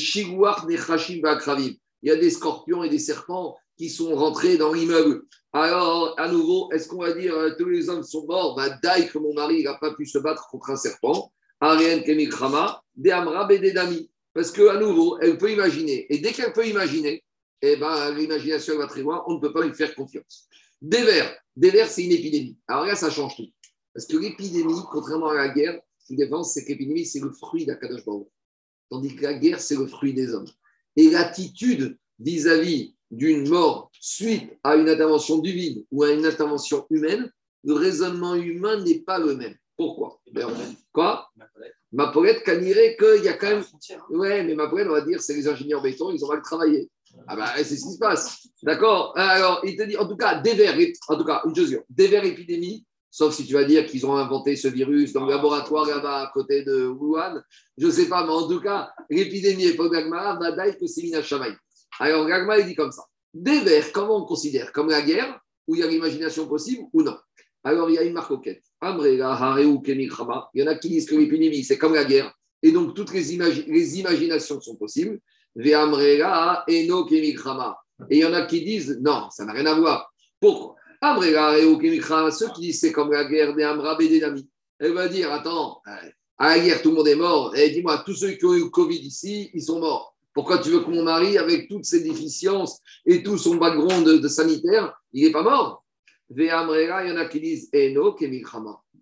[2.04, 5.24] y a des scorpions et des serpents qui sont rentrés dans l'immeuble.
[5.54, 8.56] Alors, à nouveau, est-ce qu'on va dire euh, tous les hommes sont morts?
[8.56, 11.32] Bah, Daï, que mon mari n'a pas pu se battre contre un serpent.
[11.60, 14.10] Ariane Kemikrama, des Amrab et des Dami.
[14.34, 16.06] Parce qu'à nouveau, elle peut imaginer.
[16.14, 17.24] Et dès qu'elle peut imaginer,
[17.62, 20.48] eh ben, l'imagination va très loin, on ne peut pas lui faire confiance.
[20.82, 22.58] Des vers, des vers, c'est une épidémie.
[22.68, 23.50] Alors là, ça change tout.
[23.94, 27.32] Parce que l'épidémie, contrairement à la guerre, ce qui défense, c'est que l'épidémie, c'est le
[27.32, 28.28] fruit d'Akadosh Baruch.
[28.90, 30.48] Tandis que la guerre, c'est le fruit des hommes.
[30.96, 37.32] Et l'attitude vis-à-vis d'une mort suite à une intervention divine ou à une intervention humaine,
[37.64, 39.56] le raisonnement humain n'est pas le même.
[39.76, 40.22] Pourquoi?
[40.32, 40.48] Ben,
[40.92, 41.30] Quoi?
[41.92, 43.64] Ma Paulette canirait qu'il y a quand même.
[44.10, 46.90] Ouais, mais ma Paulette, on va dire, c'est les ingénieurs béton, ils ont mal travaillé.
[47.28, 48.48] Ah ben, c'est ce qui se passe.
[48.62, 49.14] D'accord?
[49.18, 50.76] Alors, il te dit, en tout cas, des vers,
[51.08, 54.16] en tout cas, une chose, des vers épidémie, sauf si tu vas dire qu'ils ont
[54.16, 57.42] inventé ce virus dans le laboratoire là-bas à côté de Wuhan.
[57.78, 61.12] Je ne sais pas, mais en tout cas, l'épidémie est pas Gagmara, Badaï, que c'est
[62.00, 63.04] Alors, Gagmara, il dit comme ça.
[63.34, 64.72] Des vers, comment on considère?
[64.72, 67.18] Comme la guerre, où il y a l'imagination possible ou non?
[67.64, 68.64] Alors, il y a une marque quête.
[68.82, 73.14] Il y en a qui disent que l'épidémie, c'est comme la guerre, et donc toutes
[73.14, 73.38] les,
[73.68, 75.20] les imaginations sont possibles.
[75.56, 75.72] Et
[78.12, 80.14] il y en a qui disent non, ça n'a rien à voir.
[80.40, 80.76] Pourquoi?
[81.02, 84.22] Ceux qui disent c'est comme la guerre des Amrab et des.
[84.80, 85.82] Elle va dire attends,
[86.38, 87.56] à la guerre tout le monde est mort.
[87.56, 90.16] Et dis-moi, tous ceux qui ont eu le Covid ici, ils sont morts.
[90.34, 94.28] Pourquoi tu veux que mon mari, avec toutes ses déficiences et tout son background de,
[94.28, 95.79] sanitaire, il n'est pas mort?
[96.36, 98.28] Il y en a qui disent Eno Et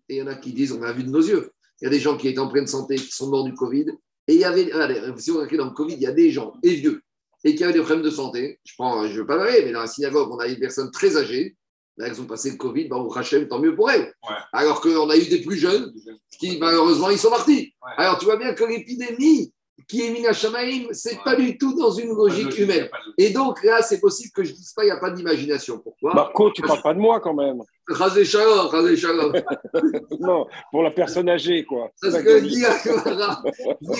[0.09, 1.51] il y en a qui disent on a vu de nos yeux.
[1.81, 3.91] Il y a des gens qui étaient en pleine santé, qui sont morts du Covid.
[4.27, 4.69] Et il y avait,
[5.17, 7.01] si vous regardez dans le Covid, il y a des gens, et vieux,
[7.43, 8.59] et qui avaient des problèmes de santé.
[8.65, 10.91] Je prends, je ne veux pas parler, mais dans la synagogue, on a des personnes
[10.91, 11.55] très âgées.
[11.97, 14.13] Là, elles ont passé le Covid, bah, Hachem, tant mieux pour elles.
[14.51, 15.93] Alors qu'on a eu des plus jeunes
[16.39, 17.73] qui, malheureusement, ils sont partis.
[17.97, 19.51] Alors, tu vois bien que l'épidémie,
[19.87, 22.89] qui est Mina Shamaim, ce n'est pas du tout dans une logique humaine.
[23.17, 25.79] Et donc là, c'est possible que je ne dise pas, il n'y a pas d'imagination.
[25.79, 26.13] Pourquoi?
[26.13, 27.61] Marco, tu ne parles pas de moi quand même.
[27.87, 29.33] Rasé Shalom, Rasé Shalom.
[30.19, 31.91] non, pour la personne âgée, quoi.
[32.01, 32.65] Parce que dit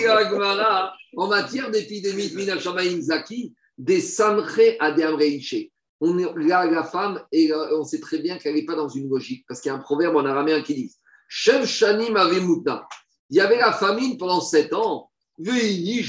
[0.05, 4.47] Agmara, en matière d'épidémie de Mina Shamaim Zaki, des Samre
[4.79, 5.71] à des Amreiché.
[6.01, 9.09] On est là, la femme, et on sait très bien qu'elle n'est pas dans une
[9.09, 10.95] logique, parce qu'il y a un proverbe en araméen qui dit
[11.27, 12.17] Shev Shanim
[13.29, 15.09] Il y avait la famine pendant sept ans
[15.39, 16.03] et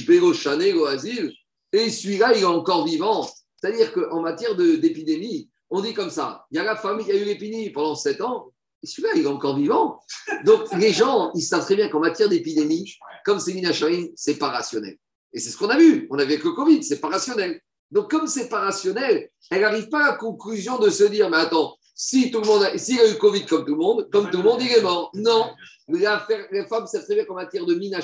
[1.90, 3.28] celui-là, il est encore vivant.
[3.60, 7.18] C'est-à-dire qu'en matière d'épidémie, on dit comme ça il y a la famille, il y
[7.18, 10.00] a eu l'épidémie pendant 7 ans, et celui-là, il est encore vivant.
[10.44, 13.72] Donc, les gens, ils savent très bien qu'en matière d'épidémie, comme c'est Mina
[14.14, 14.96] c'est pas rationnel.
[15.32, 16.06] Et c'est ce qu'on a vu.
[16.10, 17.60] On avait que le Covid, c'est pas rationnel.
[17.90, 21.38] Donc, comme c'est pas rationnel, elle n'arrive pas à la conclusion de se dire, mais
[21.38, 24.38] attends, si tout le monde, s'il a eu Covid comme tout le monde, comme tout
[24.38, 25.10] le monde, il est mort.
[25.14, 25.50] Non.
[25.88, 28.00] Les femmes savent très bien qu'en matière de Mina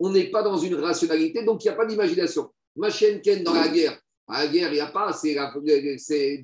[0.00, 2.50] on n'est pas dans une rationalité, donc il n'y a pas d'imagination.
[3.22, 5.34] Ken dans la guerre, à la guerre, il n'y a pas, c'est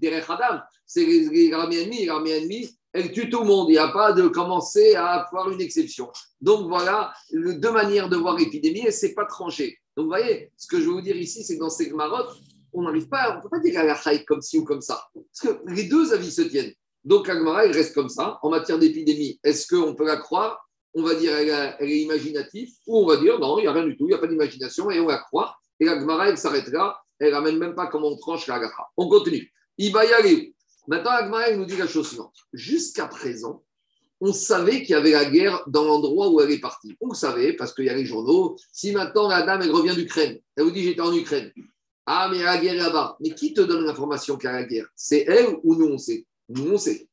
[0.00, 1.04] derrière Adam, c'est
[1.50, 4.94] l'armée ennemie, l'armée ennemie, elle tue tout le monde, il n'y a pas de commencer
[4.94, 6.10] à avoir une exception.
[6.40, 9.78] Donc voilà, deux manières de voir l'épidémie, et ce n'est pas tranché.
[9.96, 12.36] Donc vous voyez, ce que je veux vous dire ici, c'est que dans ces marottes,
[12.72, 15.02] on n'arrive pas, on ne peut pas dire à la comme ci ou comme ça.
[15.14, 16.72] Parce que les deux avis se tiennent.
[17.04, 18.38] Donc Agmara, il reste comme ça.
[18.42, 20.65] En matière d'épidémie, est-ce qu'on peut la croire?
[20.96, 23.84] On va dire elle, est imaginative, ou on va dire non, il n'y a rien
[23.84, 25.60] du tout, il n'y a pas d'imagination, et on va croire.
[25.78, 28.88] Et la Gemara, elle s'arrêtera, elle ramène même pas comment on tranche la Gatra.
[28.96, 29.52] On continue.
[29.76, 30.54] Il va y aller.
[30.88, 32.34] Maintenant, la Gemara, elle nous dit la chose suivante.
[32.54, 33.62] Jusqu'à présent,
[34.22, 36.96] on savait qu'il y avait la guerre dans l'endroit où elle est partie.
[37.02, 38.56] On le savait parce qu'il y a les journaux.
[38.72, 41.52] Si maintenant la dame, elle revient d'Ukraine, elle vous dit j'étais en Ukraine.
[42.06, 43.18] Ah, mais il y a la guerre là-bas.
[43.20, 44.86] Mais qui te donne l'information qu'il y a la guerre?
[44.94, 46.24] C'est elle ou nous on sait?
[46.48, 47.06] Nous on sait.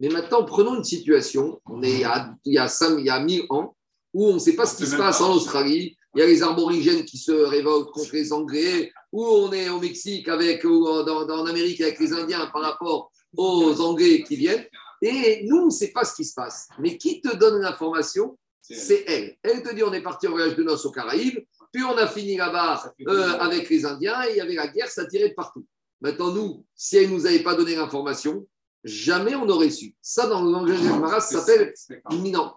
[0.00, 2.02] Mais maintenant, prenons une situation, on est
[2.44, 3.76] il y a, 5, il y a 1000 ans,
[4.12, 6.42] où on ne sait pas ce qui se passe en Australie, il y a les
[6.42, 11.28] arborigènes qui se révoltent contre les Anglais, ou on est au Mexique avec, ou dans,
[11.28, 14.66] en Amérique avec les Indiens par rapport aux Anglais qui viennent.
[15.02, 16.68] Et nous, on ne sait pas ce qui se passe.
[16.78, 18.38] Mais qui te donne l'information?
[18.62, 19.36] C'est elle.
[19.42, 22.06] Elle te dit on est parti en voyage de noces aux Caraïbes, puis on a
[22.06, 25.34] fini là-bas euh, avec les Indiens, et il y avait la guerre, ça tirait de
[25.34, 25.66] partout.
[26.00, 28.46] Maintenant, nous, si elle ne nous avait pas donné l'information,
[28.84, 29.96] jamais on aurait su.
[30.00, 31.72] Ça, dans le langage de ça s'appelle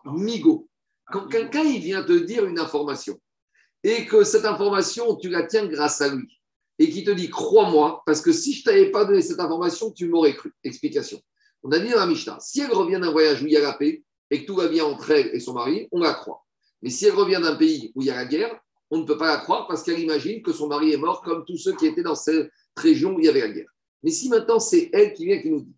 [0.05, 0.69] migo.
[1.09, 3.19] Quand quelqu'un il vient te dire une information
[3.83, 6.39] et que cette information, tu la tiens grâce à lui
[6.79, 9.91] et qui te dit crois-moi, parce que si je ne t'avais pas donné cette information,
[9.91, 10.53] tu m'aurais cru.
[10.63, 11.19] Explication.
[11.63, 13.61] On a dit dans la Mishnah si elle revient d'un voyage où il y a
[13.61, 16.45] la paix et que tout va bien entre elle et son mari, on la croit.
[16.81, 18.59] Mais si elle revient d'un pays où il y a la guerre,
[18.91, 21.45] on ne peut pas la croire parce qu'elle imagine que son mari est mort comme
[21.45, 23.69] tous ceux qui étaient dans cette région où il y avait la guerre.
[24.03, 25.76] Mais si maintenant c'est elle qui vient qui nous dit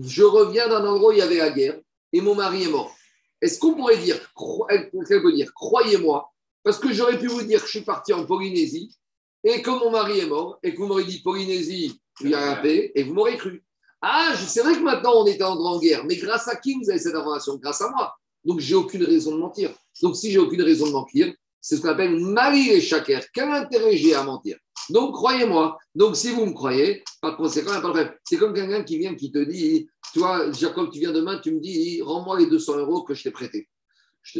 [0.00, 1.78] je reviens d'un endroit où il y avait la guerre
[2.12, 2.94] et mon mari est mort.
[3.40, 7.78] Est-ce qu'on pourrait dire, peut dire, croyez-moi, parce que j'aurais pu vous dire que je
[7.78, 8.96] suis parti en Polynésie
[9.42, 12.54] et que mon mari est mort et que vous m'aurez dit Polynésie, il y a
[12.54, 13.62] la paix et vous m'aurez cru.
[14.00, 16.90] Ah, c'est vrai que maintenant on était en grande guerre, mais grâce à qui vous
[16.90, 18.14] avez cette information Grâce à moi.
[18.44, 19.74] Donc j'ai aucune raison de mentir.
[20.02, 23.24] Donc si j'ai aucune raison de mentir, C'est ce qu'on appelle Marie et Shaker.
[23.32, 24.58] Quel intérêt j'ai à mentir?
[24.90, 25.78] Donc, croyez-moi.
[25.94, 27.72] Donc, si vous me croyez, par conséquent.
[28.24, 31.60] C'est comme quelqu'un qui vient qui te dit Toi, Jacob, tu viens demain, tu me
[31.60, 33.68] dis Rends-moi les 200 euros que je t'ai prêtés.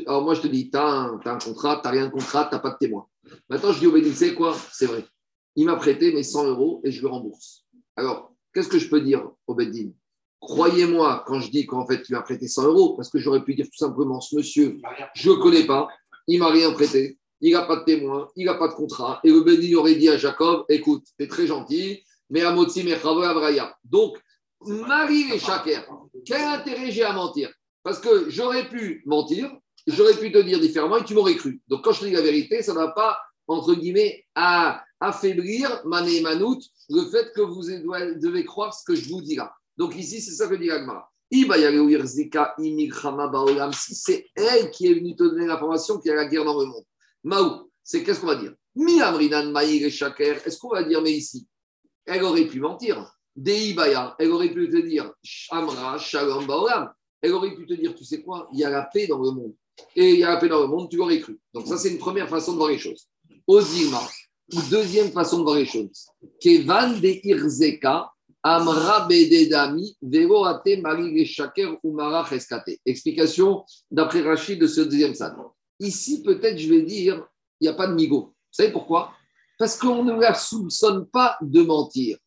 [0.07, 2.55] Alors, moi, je te dis Tu as, un contrat, tu n'as rien de contrat, tu
[2.55, 3.07] n'as pas de témoin.
[3.49, 4.57] Maintenant, je dis C'est quoi?
[4.73, 5.05] C'est vrai.
[5.57, 7.65] Il m'a prêté mes 100 euros et je le rembourse.
[7.97, 9.95] Alors, qu'est-ce que je peux dire au Bédine?
[10.41, 13.55] Croyez-moi quand je dis qu'en fait, tu m'as prêté 100 euros, parce que j'aurais pu
[13.55, 14.79] dire tout simplement Ce monsieur,
[15.15, 15.89] je ne connais pas,
[16.27, 19.21] il m'a rien prêté, il n'a pas de témoin, il n'a pas de contrat.
[19.23, 22.91] Et le béni aurait dit à Jacob, écoute, tu es très gentil, mais à Motsi
[22.91, 23.77] Abraya.
[23.85, 24.19] Donc,
[24.63, 25.87] Marie et Shaker,
[26.25, 27.53] quel intérêt j'ai à mentir?
[27.83, 29.55] Parce que j'aurais pu mentir,
[29.87, 31.61] j'aurais pu te dire différemment et tu m'aurais cru.
[31.69, 34.25] Donc, quand je dis la vérité, ça ne va pas, entre guillemets,
[34.99, 39.37] affaiblir Mané et Manout le fait que vous devez croire ce que je vous dis
[39.37, 39.53] là.
[39.77, 41.11] Donc, ici, c'est ça que dit Agmara.
[41.31, 41.45] Si
[43.95, 46.67] c'est elle qui est venue te donner l'information qu'il y a la guerre dans le
[46.67, 46.85] monde.
[47.25, 48.55] Maou, c'est qu'est-ce qu'on va dire?
[48.77, 50.47] Mi amrinan maïr et shaker.
[50.47, 51.47] Est-ce qu'on va dire, mais ici,
[52.05, 53.11] elle aurait pu mentir.
[53.35, 55.13] Deibaya, elle aurait pu te dire
[55.51, 56.93] Amra, Shalom Baolam.
[57.21, 59.31] Elle aurait pu te dire, tu sais quoi, il y a la paix dans le
[59.31, 59.55] monde.
[59.97, 61.41] Et il y a la paix dans le monde, tu l'aurais cru.
[61.53, 63.09] Donc, ça, c'est une première façon de voir les choses.
[63.47, 64.01] Ozima,
[64.71, 66.07] deuxième façon de voir les choses.
[66.41, 68.11] Kevan de Irzeka,
[68.43, 72.29] Amra Bededami, Veroate Marie Shaker Umara.
[72.85, 75.35] Explication d'après Rachid de ce deuxième sad.
[75.81, 77.27] Ici, peut-être, je vais dire,
[77.61, 78.27] il n'y a pas de migo.
[78.27, 79.13] Vous savez pourquoi?
[79.59, 82.19] Parce qu'on ne la soupçonne pas de mentir.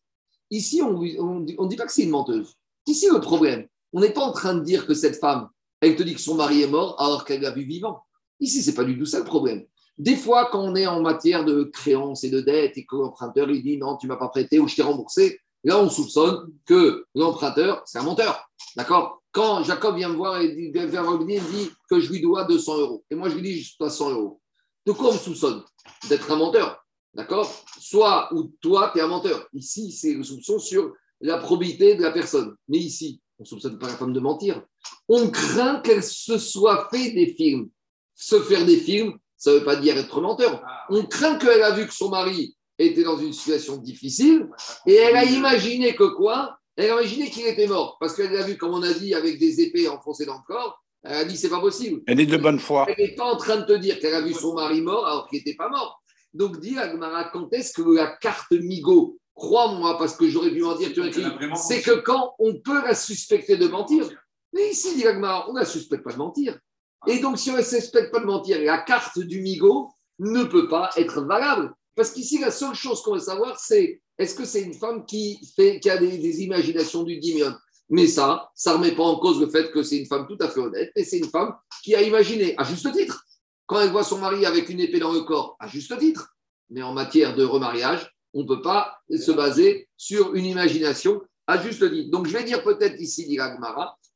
[0.50, 2.54] Ici, on ne dit pas que c'est une menteuse.
[2.86, 5.48] Ici, le problème, on n'est pas en train de dire que cette femme,
[5.80, 8.02] elle te dit que son mari est mort alors qu'elle l'a vu vivant.
[8.40, 9.64] Ici, c'est pas du tout ça le problème.
[9.98, 13.50] Des fois, quand on est en matière de créance et de dette et que l'emprunteur
[13.50, 17.06] il dit non, tu m'as pas prêté ou je t'ai remboursé, là, on soupçonne que
[17.14, 18.48] l'emprunteur, c'est un menteur.
[18.76, 19.22] D'accord?
[19.32, 22.44] Quand Jacob vient me voir et dit, vient revenir, il dit que je lui dois
[22.44, 23.04] 200 euros.
[23.10, 24.40] Et moi, je lui dis, je dois 100 euros.
[24.86, 25.62] De quoi on me soupçonne?
[26.08, 26.84] D'être un menteur.
[27.14, 27.50] D'accord?
[27.78, 29.46] Soit ou toi, tu es un menteur.
[29.52, 32.54] Ici, c'est le soupçon sur la probité de la personne.
[32.68, 34.62] Mais ici, on ne soupçonne pas la femme de mentir.
[35.08, 37.68] On craint qu'elle se soit fait des films.
[38.14, 40.62] Se faire des films, ça ne veut pas dire être menteur.
[40.90, 44.48] On craint qu'elle a vu que son mari était dans une situation difficile
[44.86, 46.58] et elle a imaginé que quoi?
[46.76, 49.38] Elle a imaginé qu'il était mort parce qu'elle l'a vu, comme on a dit, avec
[49.38, 50.82] des épées enfoncées dans le corps.
[51.02, 52.02] Elle a dit c'est pas possible.
[52.06, 52.86] Elle est de bonne foi.
[52.88, 55.28] Elle n'est pas en train de te dire qu'elle a vu son mari mort alors
[55.28, 56.02] qu'il n'était pas mort.
[56.34, 60.92] Donc dis Agmara, quand est-ce que la carte Migo, crois-moi parce que j'aurais pu mentir,
[60.92, 64.08] tu as écrit, c'est que quand on peut la suspecter de mentir.
[64.52, 66.58] Mais ici, dit Agmara, on ne la suspecte pas de mentir.
[67.06, 70.68] Et donc, si on ne suspecte pas de mentir, la carte du Migo ne peut
[70.68, 71.72] pas être valable.
[71.98, 75.36] Parce qu'ici, la seule chose qu'on veut savoir, c'est est-ce que c'est une femme qui,
[75.58, 77.52] a des, imaginations du dimion
[77.90, 80.36] Mais ça, ça ne remet pas en cause le fait que c'est une femme tout
[80.38, 83.26] à fait honnête, et c'est une femme qui a imaginé, à juste titre,
[83.66, 86.36] quand elle voit son mari avec une épée dans le corps, à juste titre.
[86.70, 91.60] Mais en matière de remariage, on ne peut pas se baser sur une imagination à
[91.60, 92.12] juste titre.
[92.12, 93.40] Donc, je vais dire peut-être ici, dit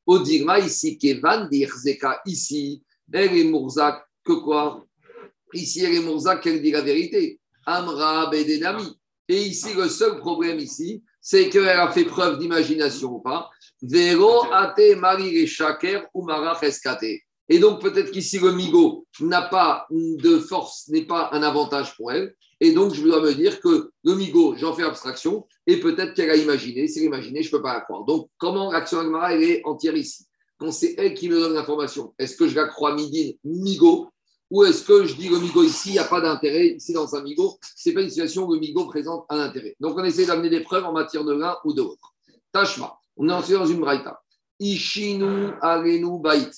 [0.07, 4.87] au Dirma, ici, Kevan, Zeka, ici, elle est Mourzak, que quoi?
[5.53, 7.41] Ici, elle est Mourzak, qu'elle dit la vérité.
[7.67, 8.97] Amra Bededami.
[9.29, 13.49] Et ici, le seul problème ici, c'est qu'elle a fait preuve d'imagination ou pas.
[13.81, 16.61] Vero ate mari shaker ou mara
[17.49, 22.13] Et donc, peut-être qu'ici, le migo n'a pas de force, n'est pas un avantage pour
[22.13, 22.35] elle.
[22.61, 26.31] Et donc, je dois me dire que le migo, j'en fais abstraction, et peut-être qu'elle
[26.31, 26.87] a imaginé.
[26.87, 28.05] Si elle a imaginé, je ne peux pas la croire.
[28.05, 30.27] Donc, comment l'action Agmara, elle est entière ici?
[30.59, 34.12] Quand c'est elle qui me donne l'information, est-ce que je la crois midine, migo?
[34.53, 37.17] Ou est-ce que je dis le migo ici, il n'y a pas d'intérêt Ici, dans
[37.17, 39.75] un migo, ce n'est pas une situation où le migo présente un intérêt.
[39.81, 42.13] Donc, on essaie d'amener des preuves en matière de l'un ou de l'autre.
[42.53, 44.21] Tashma, on est ensuite dans une braïta.
[44.61, 46.51] Ishinu arenu bait.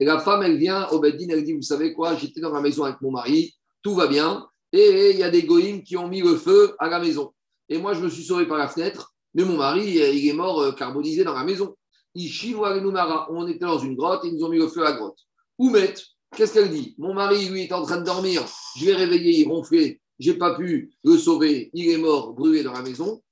[0.00, 2.62] Et la femme, elle vient au Beddin, elle dit Vous savez quoi J'étais dans ma
[2.62, 6.08] maison avec mon mari, tout va bien, et il y a des goïms qui ont
[6.08, 7.34] mis le feu à la maison.
[7.68, 10.58] Et moi, je me suis sauvé par la fenêtre, mais mon mari, il est mort
[10.62, 11.76] euh, carbonisé dans la maison.
[12.14, 13.28] Ishinu arenu mara.
[13.30, 15.18] On était dans une grotte, ils nous ont mis le feu à la grotte.
[15.58, 16.00] Où mettre
[16.34, 16.94] Qu'est-ce qu'elle dit?
[16.98, 18.42] Mon mari, lui, est en train de dormir.
[18.76, 20.00] Je l'ai réveillé, il ronflait.
[20.18, 21.70] J'ai pas pu le sauver.
[21.74, 23.22] Il est mort, brûlé dans la maison.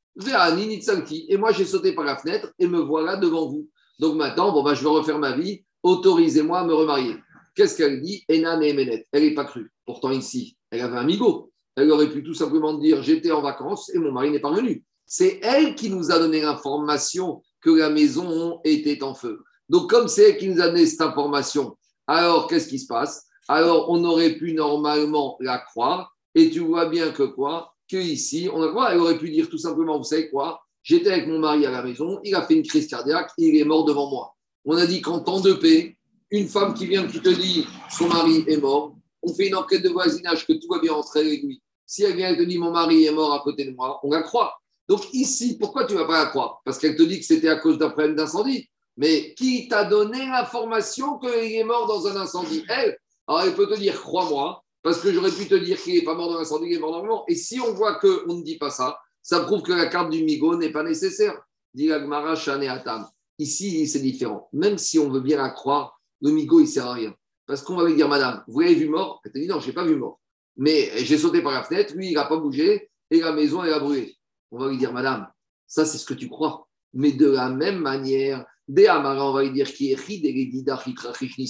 [1.28, 3.68] Et moi, j'ai sauté par la fenêtre et me voilà devant vous.
[3.98, 5.64] Donc maintenant, bon, bah, je vais refaire ma vie.
[5.82, 7.16] Autorisez-moi à me remarier.
[7.54, 8.24] Qu'est-ce qu'elle dit?
[8.28, 9.06] Enan et Menet.
[9.12, 9.72] Elle n'est pas crue.
[9.86, 11.52] Pourtant, ici, elle avait un migo.
[11.76, 14.84] Elle aurait pu tout simplement dire J'étais en vacances et mon mari n'est pas venu.
[15.06, 19.42] C'est elle qui nous a donné l'information que la maison était en feu.
[19.68, 21.76] Donc, comme c'est elle qui nous a donné cette information,
[22.16, 23.26] alors qu'est-ce qui se passe?
[23.48, 26.14] Alors, on aurait pu normalement la croire.
[26.34, 27.74] Et tu vois bien que quoi?
[27.90, 28.92] Que ici, on a quoi?
[28.92, 30.60] Elle aurait pu dire tout simplement Vous savez quoi?
[30.82, 33.64] J'étais avec mon mari à la maison, il a fait une crise cardiaque, il est
[33.64, 34.34] mort devant moi.
[34.64, 35.96] On a dit qu'en temps de paix,
[36.30, 39.82] une femme qui vient qui te dit son mari est mort, on fait une enquête
[39.82, 41.62] de voisinage que tout va bien entre elle et lui.
[41.84, 44.10] Si elle vient et te dit mon mari est mort à côté de moi, on
[44.10, 44.54] la croit.
[44.88, 46.60] Donc ici, pourquoi tu ne vas pas la croire?
[46.64, 48.68] Parce qu'elle te dit que c'était à cause d'un problème d'incendie.
[49.00, 52.62] Mais qui t'a donné l'information qu'il est mort dans un incendie?
[52.68, 52.98] Elle.
[53.26, 56.14] Alors elle peut te dire crois-moi, parce que j'aurais pu te dire qu'il n'est pas
[56.14, 57.24] mort dans l'incendie, il est mort moment.
[57.26, 60.22] Et si on voit qu'on ne dit pas ça, ça prouve que la carte du
[60.22, 61.40] Migo n'est pas nécessaire.
[61.72, 63.08] Dit Agmara, Atam.
[63.38, 64.50] Ici, c'est différent.
[64.52, 67.14] Même si on veut bien la croire, le Migo, il ne sert à rien.
[67.46, 69.22] Parce qu'on va lui dire, madame, vous l'avez vu mort?
[69.24, 70.20] Elle te dit, non, je n'ai pas vu mort.
[70.58, 73.72] Mais j'ai sauté par la fenêtre, lui, il n'a pas bougé, et la maison, elle
[73.72, 74.14] a brûlé.
[74.50, 75.26] On va lui dire, madame,
[75.66, 76.66] ça, c'est ce que tu crois.
[76.92, 80.64] Mais de la même manière, des Amara, on va lui dire, qui est de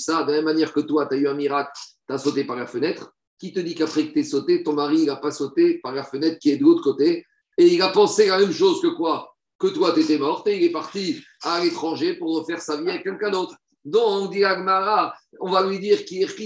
[0.08, 1.70] la même manière que toi, tu as eu un miracle,
[2.08, 3.12] tu as sauté par la fenêtre.
[3.38, 5.92] Qui te dit qu'après que tu es sauté, ton mari, il n'a pas sauté par
[5.92, 7.26] la fenêtre qui est de l'autre côté?
[7.58, 9.34] Et il a pensé la même chose que quoi?
[9.58, 12.88] Que toi, tu étais morte et il est parti à l'étranger pour refaire sa vie
[12.88, 13.54] avec quelqu'un d'autre.
[13.84, 16.38] Donc, dit Agmara, on va lui dire qui est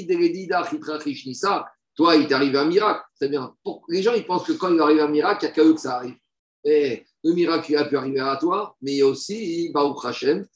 [1.97, 3.05] Toi, il t'est arrivé un miracle.
[3.15, 3.55] C'est bien.
[3.89, 5.75] Les gens, ils pensent que quand il arrive un miracle, il n'y a qu'à eux
[5.75, 6.17] que ça arrive.
[6.65, 10.05] Et le miracle, il a pu arriver à toi, mais il y a aussi, Baruch
[10.05, 10.47] Hashem,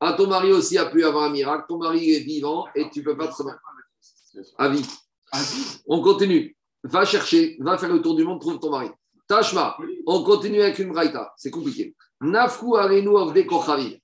[0.00, 1.64] à ton mari aussi a pu avoir un miracle.
[1.68, 3.60] Ton mari est vivant et tu ne peux pas te remettre.
[4.58, 4.84] À vie.
[5.86, 6.56] On continue.
[6.82, 8.90] Va chercher, va faire le tour du monde, trouve ton mari.
[9.26, 11.32] Tashma, on continue avec une braïta.
[11.36, 11.96] C'est compliqué.
[12.20, 13.98] Nafku arenu avde kochavi.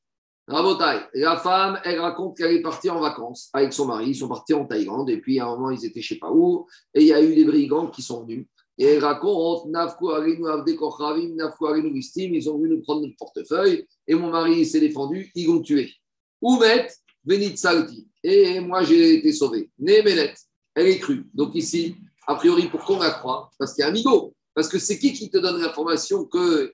[0.49, 4.11] Rabotai, la femme, elle raconte qu'elle est partie en vacances avec son mari.
[4.11, 6.21] Ils sont partis en Thaïlande et puis à un moment, ils étaient je ne sais
[6.21, 6.67] pas où.
[6.95, 8.47] Et il y a eu des brigands qui sont venus.
[8.81, 12.33] Et elle raconte Nafku arenu avde kochavim, Nafku arenu vistim.
[12.33, 13.87] Ils ont voulu nous prendre notre portefeuille.
[14.09, 15.31] Et mon mari s'est défendu.
[15.35, 15.93] Ils l'ont tué.
[16.41, 16.89] Oumet,
[17.23, 18.09] Benit Salti.
[18.25, 19.69] Et moi, j'ai été sauvé.
[19.79, 20.33] Nemelet,
[20.75, 21.27] elle est crue.
[21.35, 21.95] Donc ici,
[22.27, 24.35] a priori, pourquoi on la croit Parce qu'il y a un amigo.
[24.55, 26.73] Parce que c'est qui qui te donne l'information que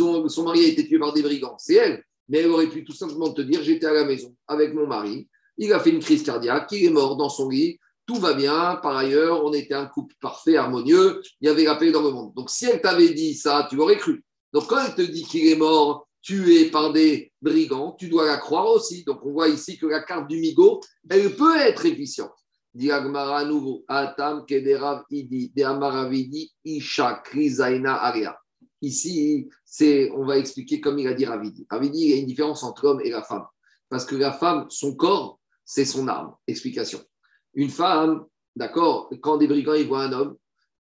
[0.00, 1.56] ont, son mari a été tué par des brigands?
[1.58, 2.02] C'est elle.
[2.30, 5.28] Mais elle aurait pu tout simplement te dire j'étais à la maison avec mon mari,
[5.58, 8.78] il a fait une crise cardiaque, il est mort dans son lit, tout va bien.
[8.82, 12.10] Par ailleurs, on était un couple parfait, harmonieux, il y avait la paix dans le
[12.10, 12.34] monde.
[12.34, 14.24] Donc si elle t'avait dit ça, tu l'aurais cru.
[14.52, 18.36] Donc quand elle te dit qu'il est mort, tué par des brigands, tu dois la
[18.38, 19.04] croire aussi.
[19.04, 22.32] Donc on voit ici que la carte du Migo, elle peut être efficiente.
[22.74, 23.84] Nouveau.
[23.86, 25.52] Atam kederav idi,
[26.64, 28.38] isha krizaina aria.
[28.80, 29.48] Ici,
[30.14, 31.66] on va expliquer comme il a dit Ravidi.
[31.70, 33.44] Ravidi, il y a une différence entre l'homme et la femme.
[33.88, 36.34] Parce que la femme, son corps, c'est son arme.
[36.46, 37.00] Explication.
[37.54, 38.24] Une femme,
[38.56, 40.36] d'accord, quand des brigands ils voient un homme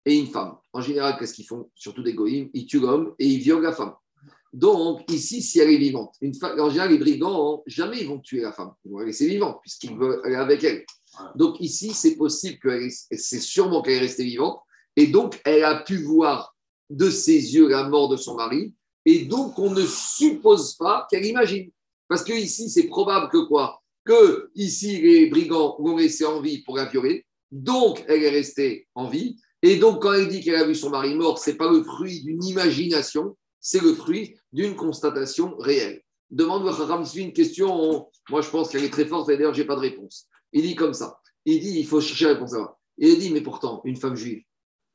[0.06, 1.70] et une femme, en général, qu'est-ce qu'ils font?
[1.76, 3.94] Surtout des goïms, ils tuent l'homme et ils violent la femme.
[4.54, 8.20] Donc, ici, si elle est vivante, une femme, en général, les brigands, jamais ils vont
[8.20, 8.74] tuer la femme.
[8.84, 10.86] Ils vont la laisser vivante, puisqu'ils veulent aller avec elle.
[11.36, 14.62] Donc ici, c'est possible que c'est sûrement qu'elle est restée vivante,
[14.96, 16.56] et donc elle a pu voir
[16.90, 18.74] de ses yeux la mort de son mari,
[19.06, 21.70] et donc on ne suppose pas qu'elle imagine.
[22.08, 23.81] Parce que ici, c'est probable que quoi?
[24.06, 28.88] Que ici, les brigands l'ont laissée en vie pour la violer, donc elle est restée
[28.96, 31.72] en vie, et donc quand elle dit qu'elle a vu son mari mort, c'est pas
[31.72, 36.02] le fruit d'une imagination, c'est le fruit d'une constatation réelle.
[36.32, 39.68] Demande le une question, moi je pense qu'elle est très forte, et d'ailleurs, je n'ai
[39.68, 40.28] pas de réponse.
[40.54, 41.20] Il dit comme ça.
[41.46, 44.44] Il dit, il faut chercher la réponse à il dit, mais pourtant, une femme juive,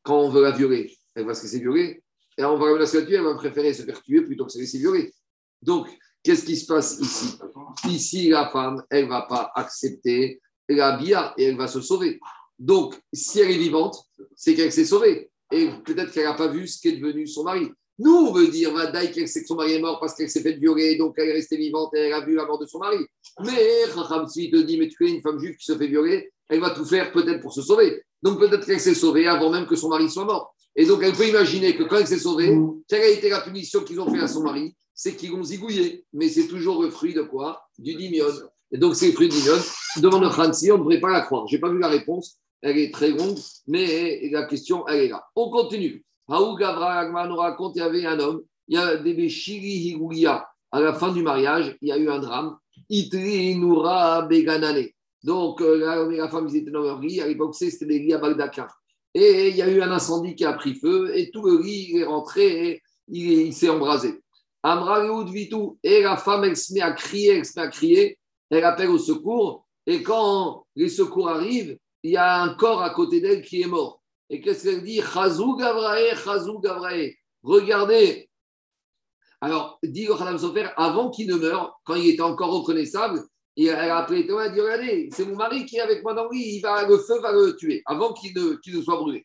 [0.03, 2.03] quand on veut la violer, elle va se laisser violer.
[2.39, 4.79] Et on va la tuer, elle va préférer se faire tuer plutôt que se laisser
[4.79, 5.13] violer.
[5.63, 5.89] Donc,
[6.23, 7.39] qu'est-ce qui se passe ici?
[7.89, 12.19] Ici, la femme, elle ne va pas accepter la bia et elle va se sauver.
[12.59, 13.97] Donc, si elle est vivante,
[14.35, 15.31] c'est qu'elle s'est sauvée.
[15.53, 17.71] Et peut-être qu'elle n'a pas vu ce qu'est devenu son mari.
[17.99, 20.43] Nous, on veut dire, Vadaï, qu'elle sait que son mari est mort parce qu'elle s'est
[20.43, 22.79] fait violer, donc elle est restée vivante et elle a vu la mort de son
[22.79, 22.99] mari.
[23.43, 26.61] Mais Raham te dit, mais tu es une femme juive qui se fait violer, elle
[26.61, 28.03] va tout faire peut-être pour se sauver.
[28.23, 30.55] Donc peut-être qu'elle s'est sauvée avant même que son mari soit mort.
[30.75, 32.83] Et donc elle peut imaginer que quand elle s'est sauvée, mm.
[32.87, 34.75] quelle a été la punition qu'ils ont fait à son mari?
[34.97, 36.05] C'est qu'ils l'ont zigouillé.
[36.13, 37.69] Mais c'est toujours le fruit de quoi?
[37.79, 38.27] Du dimion.
[38.73, 39.55] Et donc c'est le fruit du dimion.
[39.99, 41.47] Demande Hansi, on ne devrait pas la croire.
[41.47, 42.39] Je n'ai pas vu la réponse.
[42.63, 45.25] Elle est très longue, mais la question, elle est là.
[45.37, 46.05] On continue.
[46.27, 50.49] Raoul Gavra nous raconte qu'il y avait un homme, il y a des Béchiri Higuya.
[50.73, 52.57] À la fin du mariage, il y a eu un drame.
[52.89, 54.87] Itri Noura Beganane.
[55.23, 57.21] Donc, euh, la, femme, ils étaient dans leur lit.
[57.21, 58.69] À l'époque, c'était des lits à Bagdaka.
[59.15, 61.17] Et il y a eu un incendie qui a pris feu.
[61.17, 64.21] Et tout le lit est rentré et il, s'est embrasé.
[64.67, 65.79] Amra Vitou.
[65.85, 68.19] Et la femme, elle se met à crier, elle se met à crier.
[68.51, 69.65] Elle appelle au secours.
[69.87, 73.67] Et quand les secours arrivent, il y a un corps à côté d'elle qui est
[73.67, 74.03] mort.
[74.29, 75.01] Et qu'est-ce qu'elle dit?
[75.01, 77.13] Chazou Gavrae, Chazou Gavrae.
[77.45, 78.29] Regardez.
[79.41, 83.23] Alors, dit le Sofer, avant qu'il ne meure, quand il était encore reconnaissable,
[83.57, 86.13] elle a appelé Thomas et a dit Regardez, c'est mon mari qui est avec moi
[86.13, 89.25] dans le il le feu va le tuer, avant qu'il ne, ne soit brûlé.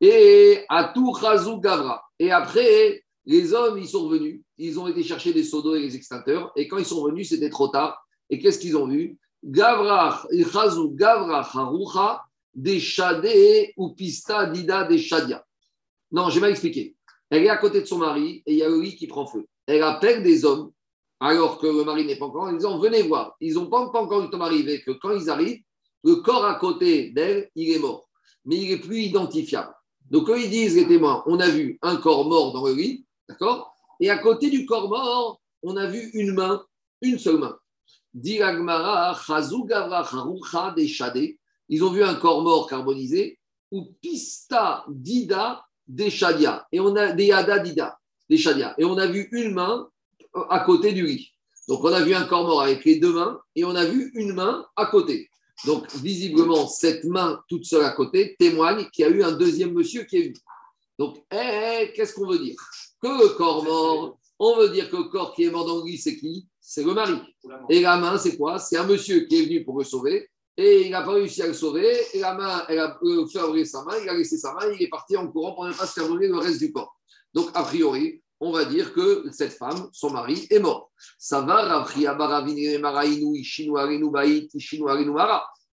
[0.00, 2.02] Et à tout Chazou Gavra.
[2.18, 5.80] Et après, les hommes, ils sont revenus, ils ont été chercher des seaux d'eau et
[5.80, 8.04] les extincteurs, et quand ils sont venus, c'était trop tard.
[8.30, 9.18] Et qu'est-ce qu'ils ont vu?
[9.44, 15.44] Gavra, Chazou, Gavra, Harucha, des ou Pista, Dida, des Shadia.
[16.10, 16.96] Non, je vais m'expliquer.
[17.30, 19.46] Elle est à côté de son mari et il y a lit qui prend feu.
[19.66, 20.70] Elle appelle des hommes
[21.18, 23.36] alors que le mari n'est pas encore en disant Venez voir.
[23.40, 25.62] Ils n'ont pas encore eu le temps d'arriver, que quand ils arrivent,
[26.04, 28.08] le corps à côté d'elle, il est mort.
[28.44, 29.72] Mais il est plus identifiable.
[30.10, 33.06] Donc, quand ils disent les témoins On a vu un corps mort dans le lit,
[33.28, 33.74] d'accord?
[34.00, 36.64] Et à côté du corps mort, on a vu une main,
[37.00, 37.56] une seule main.
[38.14, 38.42] Ils
[41.84, 43.38] ont vu un corps mort carbonisé
[43.70, 46.66] ou pista dida des shadia.
[46.72, 47.32] Et on a des
[47.64, 47.98] dida.
[48.28, 49.88] Et on a vu une main
[50.50, 51.32] à côté du lit.
[51.68, 54.10] Donc on a vu un corps mort avec les deux mains et on a vu
[54.14, 55.28] une main à côté.
[55.64, 59.72] Donc visiblement, cette main toute seule à côté témoigne qu'il y a eu un deuxième
[59.72, 60.34] monsieur qui est venu.
[61.02, 62.54] Donc, eh, qu'est-ce qu'on veut dire?
[63.02, 65.90] Que le corps mort, on veut dire que le corps qui est mort dans le
[65.90, 66.46] lit, c'est qui?
[66.60, 67.16] C'est le mari.
[67.68, 68.60] Et la main, c'est quoi?
[68.60, 71.48] C'est un monsieur qui est venu pour le sauver et il n'a pas réussi à
[71.48, 71.92] le sauver.
[72.14, 74.80] Et la main, elle a fait ouvrir sa main, il a laissé sa main, il
[74.80, 76.94] est parti en courant pour ne pas se faire brûler le reste du corps.
[77.34, 80.92] Donc, a priori, on va dire que cette femme, son mari, est mort.
[81.18, 81.84] Ça va,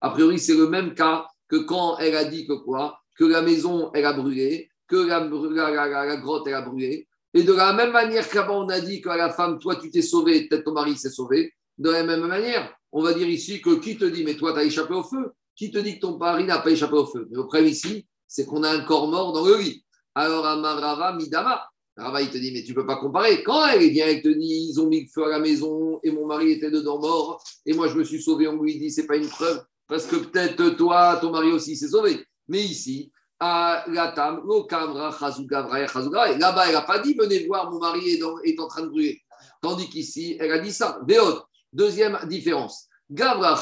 [0.02, 3.00] A priori, c'est le même cas que quand elle a dit que quoi?
[3.16, 7.08] Que la maison, elle a brûlé, que la, la grotte, elle a brûlé.
[7.34, 10.02] Et de la même manière qu'avant, on a dit qu'à la femme, toi, tu t'es
[10.02, 11.54] sauvé, peut-être ton mari s'est sauvé.
[11.78, 14.60] De la même manière, on va dire ici que qui te dit, mais toi, tu
[14.60, 15.32] as échappé au feu?
[15.56, 17.28] Qui te dit que ton mari n'a pas échappé au feu?
[17.30, 19.86] Mais le problème ici, c'est qu'on a un corps mort dans le lit.
[20.16, 21.62] Alors, Amarava Midama,
[22.00, 23.44] Rava, il te dit, mais tu peux pas comparer.
[23.44, 26.12] Quand elle vient, elle te dit, ils ont mis le feu à la maison et
[26.12, 29.06] mon mari était dedans mort et moi je me suis sauvé, on lui dit, c'est
[29.06, 32.24] pas une preuve parce que peut-être toi, ton mari aussi s'est sauvé.
[32.48, 34.42] Mais ici, à la tam,
[36.40, 39.22] là-bas, elle n'a pas dit, venez voir, mon mari est, en train de brûler.
[39.62, 41.00] Tandis qu'ici, elle a dit ça.
[41.72, 42.88] Deuxième différence.
[43.10, 43.60] Gavra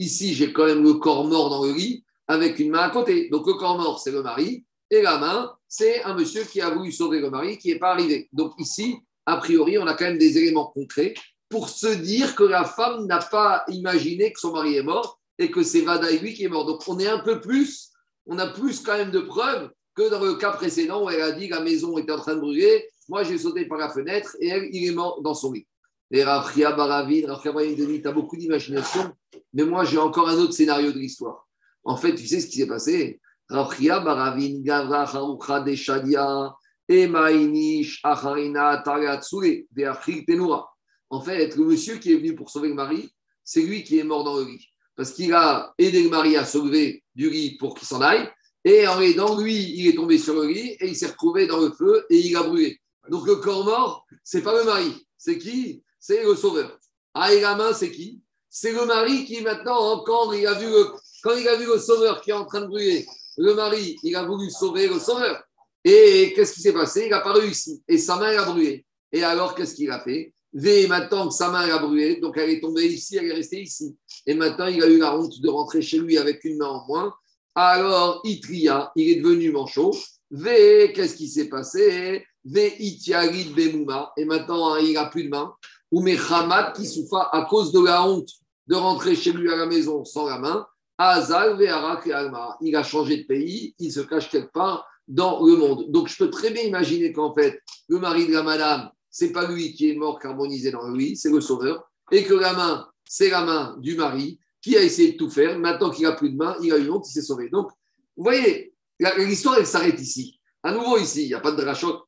[0.00, 3.28] Ici, j'ai quand même le corps mort dans le lit avec une main à côté.
[3.30, 4.64] Donc le corps mort, c'est le mari.
[4.90, 7.90] Et la main, c'est un monsieur qui a voulu sauver le mari qui n'est pas
[7.90, 8.28] arrivé.
[8.32, 8.96] Donc ici,
[9.26, 11.14] a priori, on a quand même des éléments concrets
[11.48, 15.50] pour se dire que la femme n'a pas imaginé que son mari est mort et
[15.50, 16.66] que c'est Vada lui qui est mort.
[16.66, 17.90] Donc on est un peu plus,
[18.26, 21.32] on a plus quand même de preuves que dans le cas précédent où elle a
[21.32, 24.36] dit que la maison était en train de brûler, moi j'ai sauté par la fenêtre
[24.40, 25.66] et elle, il est mort dans son lit.
[26.10, 29.12] Et Rafria Baravin, Rafria Baravin, tu as beaucoup d'imagination,
[29.52, 31.46] mais moi j'ai encore un autre scénario de l'histoire.
[31.84, 33.20] En fait, tu sais ce qui s'est passé?
[33.48, 36.54] Rafria Baravin, Gavra Harucha Deshadia,
[36.88, 40.70] Emainish Acharina Tagatsure, de Tenura.
[41.10, 43.10] En fait, le monsieur qui est venu pour sauver le mari,
[43.44, 44.68] c'est lui qui est mort dans le lit.
[44.98, 48.28] Parce qu'il a aidé le mari à sauver du lit pour qu'il s'en aille.
[48.64, 51.60] Et en aidant, lui, il est tombé sur le lit et il s'est retrouvé dans
[51.60, 52.80] le feu et il a brûlé.
[53.08, 55.06] Donc le corps mort, c'est pas le mari.
[55.16, 55.84] C'est qui?
[56.00, 56.76] C'est le sauveur.
[57.14, 58.20] Ah, et la main, c'est qui?
[58.50, 60.90] C'est le mari qui maintenant, quand il, a vu le,
[61.22, 64.16] quand il a vu le sauveur qui est en train de brûler, le mari, il
[64.16, 65.40] a voulu sauver le sauveur.
[65.84, 67.04] Et qu'est-ce qui s'est passé?
[67.04, 67.84] Il n'a pas réussi.
[67.86, 68.84] Et sa main, a brûlé.
[69.12, 70.34] Et alors, qu'est-ce qu'il a fait?
[70.52, 73.62] V, maintenant que sa main a brûlé, donc elle est tombée ici, elle est restée
[73.62, 73.96] ici.
[74.26, 76.86] Et maintenant, il a eu la honte de rentrer chez lui avec une main en
[76.86, 77.14] moins.
[77.54, 79.94] Alors, Itria, il est devenu manchot.
[80.30, 82.24] V, qu'est-ce qui s'est passé?
[82.44, 84.12] V, Itiarid Bemouma.
[84.16, 85.54] Et maintenant, hein, il n'a plus de main.
[85.90, 88.30] Ou Mechamat qui souffra à cause de la honte
[88.66, 90.66] de rentrer chez lui à la maison sans la main.
[90.98, 92.56] Azal, et Alma.
[92.60, 95.90] Il a changé de pays, il se cache quelque part dans le monde.
[95.90, 99.50] Donc, je peux très bien imaginer qu'en fait, le mari de la madame, c'est pas
[99.50, 102.88] lui qui est mort carbonisé dans le lit, c'est le sauveur, et que la main,
[103.04, 105.58] c'est la main du mari qui a essayé de tout faire.
[105.58, 107.48] Maintenant qu'il n'a plus de main, il a eu honte, il s'est sauvé.
[107.48, 107.70] Donc,
[108.16, 108.74] vous voyez,
[109.18, 110.40] l'histoire, elle s'arrête ici.
[110.62, 112.02] À nouveau, ici, il n'y a pas de drachot.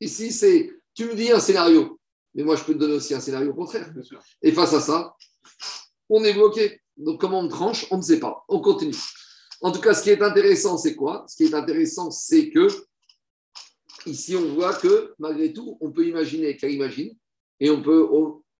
[0.00, 1.98] Ici, c'est, tu me dis un scénario,
[2.34, 3.92] mais moi, je peux te donner aussi un scénario contraire.
[4.42, 5.14] Et face à ça,
[6.08, 6.80] on est bloqué.
[6.96, 8.44] Donc, comment on tranche On ne sait pas.
[8.48, 8.96] On continue.
[9.60, 11.24] En tout cas, ce qui est intéressant, c'est quoi?
[11.28, 12.66] Ce qui est intéressant, c'est que
[14.06, 17.14] ici, on voit que malgré tout, on peut imaginer qu'elle imagine
[17.60, 18.08] et on peut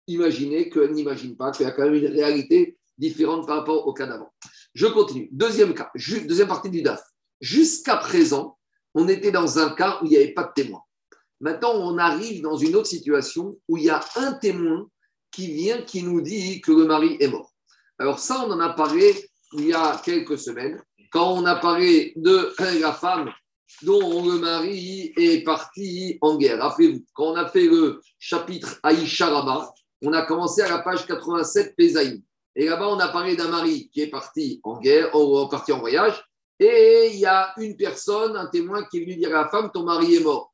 [0.07, 3.93] imaginer qu'elle n'imagine pas, qu'il y a quand même une réalité différente par rapport au
[3.93, 4.33] cas d'avant.
[4.75, 5.29] Je continue.
[5.33, 7.03] Deuxième cas, deuxième partie du DAF.
[7.41, 8.59] Jusqu'à présent,
[8.95, 10.81] on était dans un cas où il n'y avait pas de témoin.
[11.41, 14.89] Maintenant, on arrive dans une autre situation où il y a un témoin
[15.31, 17.53] qui vient, qui nous dit que le mari est mort.
[17.99, 19.13] Alors ça, on en a parlé
[19.55, 20.81] il y a quelques semaines
[21.11, 23.31] quand on a parlé de la femme
[23.83, 26.59] dont le mari est parti en guerre.
[26.61, 31.07] Rappelez-vous, quand on a fait le chapitre Aïcha Rabba, on a commencé à la page
[31.07, 32.21] 87 Pézaïm.
[32.55, 35.81] Et là-bas, on a parlé d'un mari qui est parti en guerre, ou parti en
[35.81, 36.23] voyage,
[36.59, 39.71] et il y a une personne, un témoin qui est venu dire à la femme,
[39.73, 40.53] ton mari est mort.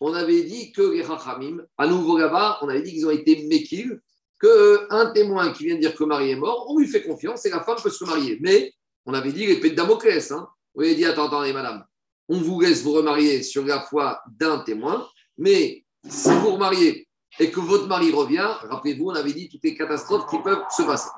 [0.00, 3.46] On avait dit que les Rachamim, à nouveau là-bas, on avait dit qu'ils ont été
[3.46, 3.98] méquilles,
[4.40, 7.50] qu'un témoin qui vient dire que le mari est mort, on lui fait confiance et
[7.50, 8.38] la femme peut se remarier.
[8.40, 8.72] Mais
[9.04, 10.30] on avait dit l'épée de Damoclès.
[10.32, 10.48] Hein.
[10.74, 11.84] Vous avez dit attends, attendez, madame,
[12.30, 15.06] on vous laisse vous remarier sur la foi d'un témoin,
[15.36, 17.08] mais si vous remariez
[17.40, 20.82] et que votre mari revient, rappelez-vous, on avait dit toutes les catastrophes qui peuvent se
[20.82, 21.10] passer.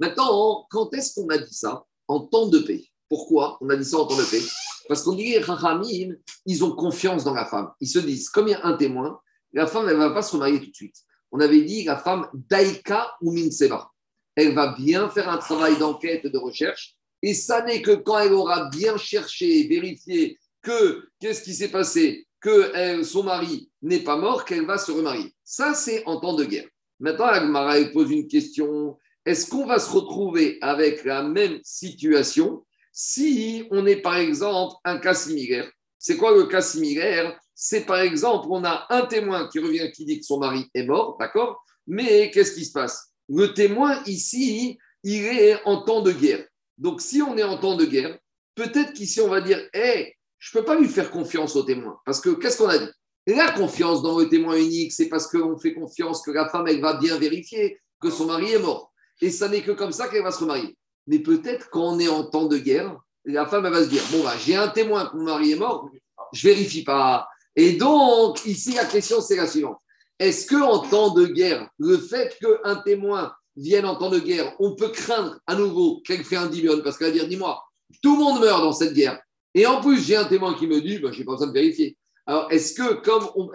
[0.00, 2.84] Maintenant, quand est-ce qu'on a dit ça En temps de paix?
[3.08, 4.42] Pourquoi on a dit ça en temps de paix?
[4.88, 7.70] Parce qu'on dit, les ils ont confiance dans la femme.
[7.80, 9.20] Ils se disent, comme il y a un témoin,
[9.52, 10.96] la femme, elle ne va pas se remarier tout de suite.
[11.30, 13.90] On avait dit, la femme, Daika ou Minseba.
[14.34, 16.96] Elle va bien faire un travail d'enquête, de recherche.
[17.22, 22.26] Et ça n'est que quand elle aura bien cherché, vérifié que qu'est-ce qui s'est passé,
[22.40, 25.34] que son mari n'est pas mort, qu'elle va se remarier.
[25.44, 26.68] Ça, c'est en temps de guerre.
[27.00, 28.96] Maintenant, Agmara pose une question.
[29.24, 34.98] Est-ce qu'on va se retrouver avec la même situation si on est, par exemple, un
[34.98, 35.70] cas similaire?
[35.98, 37.38] C'est quoi le cas similaire?
[37.54, 40.84] C'est, par exemple, on a un témoin qui revient qui dit que son mari est
[40.84, 41.64] mort, d'accord?
[41.86, 43.12] Mais qu'est-ce qui se passe?
[43.28, 46.44] Le témoin, ici, il est en temps de guerre.
[46.76, 48.18] Donc, si on est en temps de guerre,
[48.54, 51.98] peut-être qu'ici, on va dire, hé, je ne peux pas lui faire confiance au témoin.
[52.04, 52.90] Parce que qu'est-ce qu'on a dit?
[53.26, 56.80] La confiance dans le témoin unique, c'est parce qu'on fait confiance que la femme, elle
[56.80, 58.92] va bien vérifier que son mari est mort.
[59.20, 60.76] Et ça n'est que comme ça qu'elle va se remarier.
[61.06, 64.22] Mais peut-être quand est en temps de guerre, la femme, elle va se dire Bon,
[64.22, 65.90] bah, j'ai un témoin que mon mari est mort,
[66.32, 67.28] je vérifie pas.
[67.56, 69.78] Et donc, ici, la question, c'est la suivante.
[70.18, 74.74] Est-ce qu'en temps de guerre, le fait qu'un témoin vienne en temps de guerre, on
[74.74, 77.62] peut craindre à nouveau qu'elle fait un divion parce qu'elle va dire Dis-moi,
[78.02, 79.20] tout le monde meurt dans cette guerre.
[79.54, 81.52] Et en plus, j'ai un témoin qui me dit, bah, je n'ai pas besoin de
[81.52, 81.96] vérifier.
[82.26, 83.48] Alors, est-ce que comme on,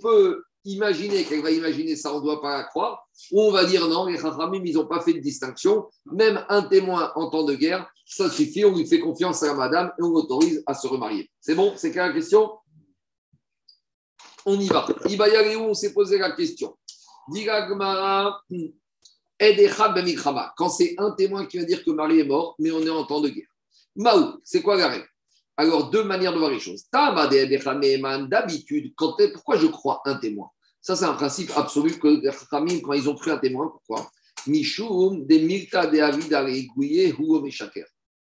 [0.00, 3.64] peut, imaginer qu'elle va imaginer ça, on ne doit pas la croire, ou on va
[3.64, 5.88] dire non, les Chachamim, ils n'ont pas fait de distinction.
[6.12, 9.54] Même un témoin en temps de guerre, ça suffit, on lui fait confiance à la
[9.54, 11.30] madame et on l'autorise à se remarier.
[11.40, 11.74] C'est bon?
[11.76, 12.50] C'est clair la question?
[14.44, 14.86] On y va.
[14.88, 16.76] où on s'est posé la question.
[20.56, 23.04] Quand c'est un témoin qui va dire que Marie est mort, mais on est en
[23.04, 23.48] temps de guerre.
[23.94, 25.08] Maou, c'est quoi la règle?
[25.60, 26.84] Alors, deux manières de voir les choses.
[26.92, 30.46] D'habitude, pourquoi je crois un témoin?
[30.80, 34.08] Ça, c'est un principe absolu que les familles, quand ils ont cru un témoin, pourquoi?
[34.46, 35.98] Mishum de milta de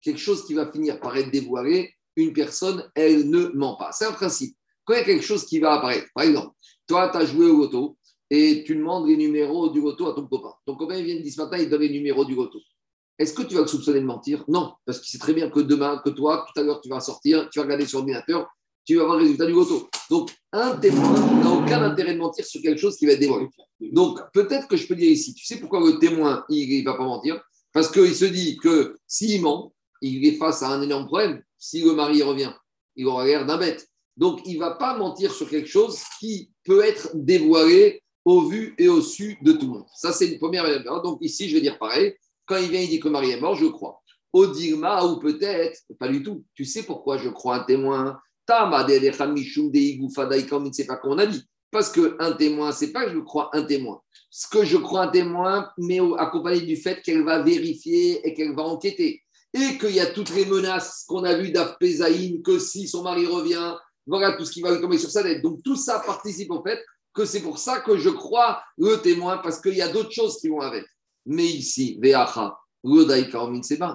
[0.01, 3.91] Quelque chose qui va finir par être dévoilé, une personne, elle ne ment pas.
[3.91, 4.55] C'est un principe.
[4.85, 6.55] Quand il y a quelque chose qui va apparaître, par exemple,
[6.87, 7.97] toi, tu as joué au loto
[8.29, 10.53] et tu demandes les numéros du loto à ton copain.
[10.65, 12.59] Ton copain, vient de ce matin, il donne les numéros du loto.
[13.17, 14.43] Est-ce que tu vas le soupçonner de mentir?
[14.47, 16.99] Non, parce qu'il sait très bien que demain, que toi, tout à l'heure, tu vas
[16.99, 18.47] sortir, tu vas regarder sur l'ordinateur,
[18.85, 19.89] tu vas avoir le résultat du loto.
[20.09, 23.47] Donc, un témoin n'a aucun intérêt de mentir sur quelque chose qui va être dévoilé.
[23.79, 26.95] Donc, peut-être que je peux dire ici, tu sais pourquoi le témoin, il ne va
[26.95, 27.41] pas mentir?
[27.71, 31.41] Parce qu'il se dit que s'il ment, il est face à un énorme problème.
[31.57, 32.53] Si le mari revient,
[32.95, 33.87] il aura l'air d'un bête.
[34.17, 38.75] Donc, il ne va pas mentir sur quelque chose qui peut être dévoilé au vu
[38.77, 39.85] et au su de tout le monde.
[39.95, 41.01] Ça, c'est une première manière.
[41.01, 42.15] Donc, ici, je vais dire pareil.
[42.45, 44.01] Quand il vient, il dit que Marie est mort, je crois.
[44.33, 46.43] Odigma, ou peut-être, pas du tout.
[46.53, 48.19] Tu sais pourquoi je crois un témoin?
[48.47, 48.55] C'est
[50.85, 51.43] pas qu'on a dit.
[51.71, 54.01] Parce qu'un témoin, c'est pas que je crois un témoin.
[54.29, 58.55] Ce que je crois un témoin, mais accompagné du fait qu'elle va vérifier et qu'elle
[58.55, 59.23] va enquêter.
[59.53, 63.25] Et qu'il y a toutes les menaces qu'on a vues d'Afpezaïn, que si son mari
[63.25, 63.75] revient,
[64.05, 65.41] voilà tout ce qui va lui tomber sur sa tête.
[65.41, 66.83] Donc tout ça participe au fait
[67.13, 70.37] que c'est pour ça que je crois le témoin, parce qu'il y a d'autres choses
[70.39, 70.85] qui vont avec.
[71.25, 72.57] Mais ici, Veacha,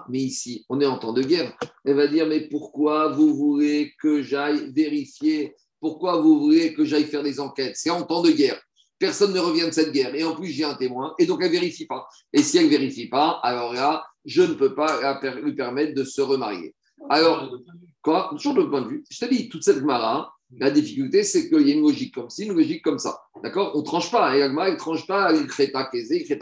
[0.09, 1.57] mais ici, on est en temps de guerre.
[1.85, 5.55] Elle va dire, mais pourquoi vous voulez que j'aille vérifier?
[5.79, 7.77] Pourquoi vous voulez que j'aille faire des enquêtes?
[7.77, 8.61] C'est en temps de guerre.
[8.99, 10.15] Personne ne revient de cette guerre.
[10.15, 11.15] Et en plus, j'ai un témoin.
[11.21, 12.07] Et donc, elle ne vérifie pas.
[12.33, 16.03] Et si elle ne vérifie pas, alors là, je ne peux pas lui permettre de
[16.03, 16.75] se remarier.
[17.09, 17.49] Alors,
[18.03, 18.31] quoi?
[18.33, 19.05] Toujours de point de vue.
[19.09, 22.29] Je te dis, toute cette mara, la difficulté, c'est qu'il y a une logique comme
[22.29, 23.21] ci, une logique comme ça.
[23.43, 23.71] D'accord?
[23.77, 24.37] On ne tranche pas.
[24.37, 25.33] Et Agma, elle ne tranche pas.
[25.33, 26.39] Il crée ta il crée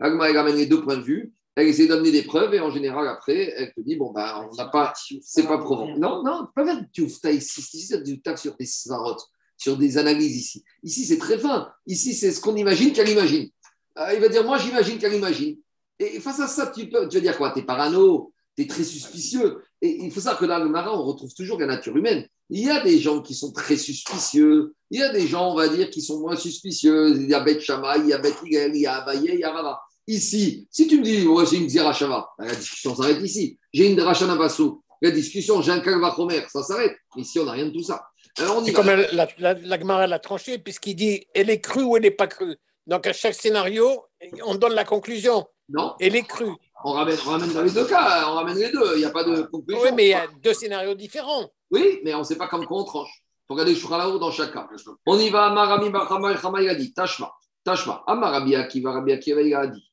[0.00, 1.32] Agma, elle ramène les deux points de vue.
[1.54, 4.54] Elle essaie d'amener des preuves et en général, après, elle te dit bon, ben, on
[4.54, 4.92] n'a pas.
[5.22, 5.96] C'est pas probant.
[5.98, 7.62] Non, non, pas faire du ici.
[7.62, 9.26] C'est du tac sur des svarotes,
[9.56, 10.64] sur des analyses ici.
[10.84, 11.68] Ici, c'est très fin.
[11.86, 13.50] Ici, c'est ce qu'on imagine qu'elle imagine.
[13.98, 15.58] Euh, il va dire moi, j'imagine qu'elle imagine.
[15.98, 17.50] Et face à ça, tu, peux, tu vas dire quoi?
[17.50, 19.58] Tu es parano, tu es très suspicieux.
[19.82, 22.24] Et il faut savoir que dans le marin, on retrouve toujours la nature humaine.
[22.50, 24.74] Il y a des gens qui sont très suspicieux.
[24.90, 27.16] Il y a des gens, on va dire, qui sont moins suspicieux.
[27.16, 29.44] Il y a Beth Shammai, il y a Beth il y a Abaye, il y
[29.44, 29.80] a Rava.
[30.08, 33.58] Ici, si tu me dis, moi j'ai une Zirachava, ben, la discussion s'arrête ici.
[33.74, 36.96] J'ai une Drachana Basso, la discussion, j'ai un Kalvachomer, ça s'arrête.
[37.16, 38.08] Ici, on n'a rien de tout ça.
[38.38, 41.96] Alors, on y comme la, la, la, l'a tranché, puisqu'il dit, elle est crue ou
[41.96, 42.56] elle n'est pas crue.
[42.86, 44.06] Donc, à chaque scénario,
[44.46, 45.46] on donne la conclusion.
[45.68, 45.94] Non.
[46.00, 46.54] Elle est crue.
[46.84, 48.94] On ramène, on ramène dans les deux cas, on ramène les deux.
[48.94, 49.82] Il n'y a pas de conclusion.
[49.82, 51.50] Oui, mais il y a deux scénarios différents.
[51.70, 53.10] Oui, mais on ne sait pas quoi on tranche.
[53.10, 54.66] Il faut regarder le dans chaque cas.
[55.04, 57.30] On y va, Marami Bachama il a dit, Tashma.
[57.62, 59.84] Tashma, Amar Rabbi Akiva, Rabbi Akiva, il a dit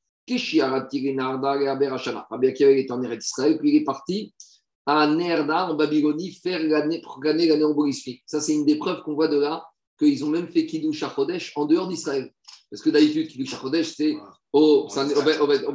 [2.29, 4.33] Rabbi Akiva il est en Eretz Israël, puis il est parti
[4.85, 8.21] à Nerda, en Babylonie, faire gagner l'année en Borisfi.
[8.25, 9.65] Ça, c'est une des preuves qu'on voit de là,
[9.97, 12.31] qu'ils ont même fait Kiddush HaChodesh en dehors d'Israël.
[12.69, 14.15] Parce que d'habitude, Kiddush HaChodesh, c'est
[14.53, 15.73] au, au.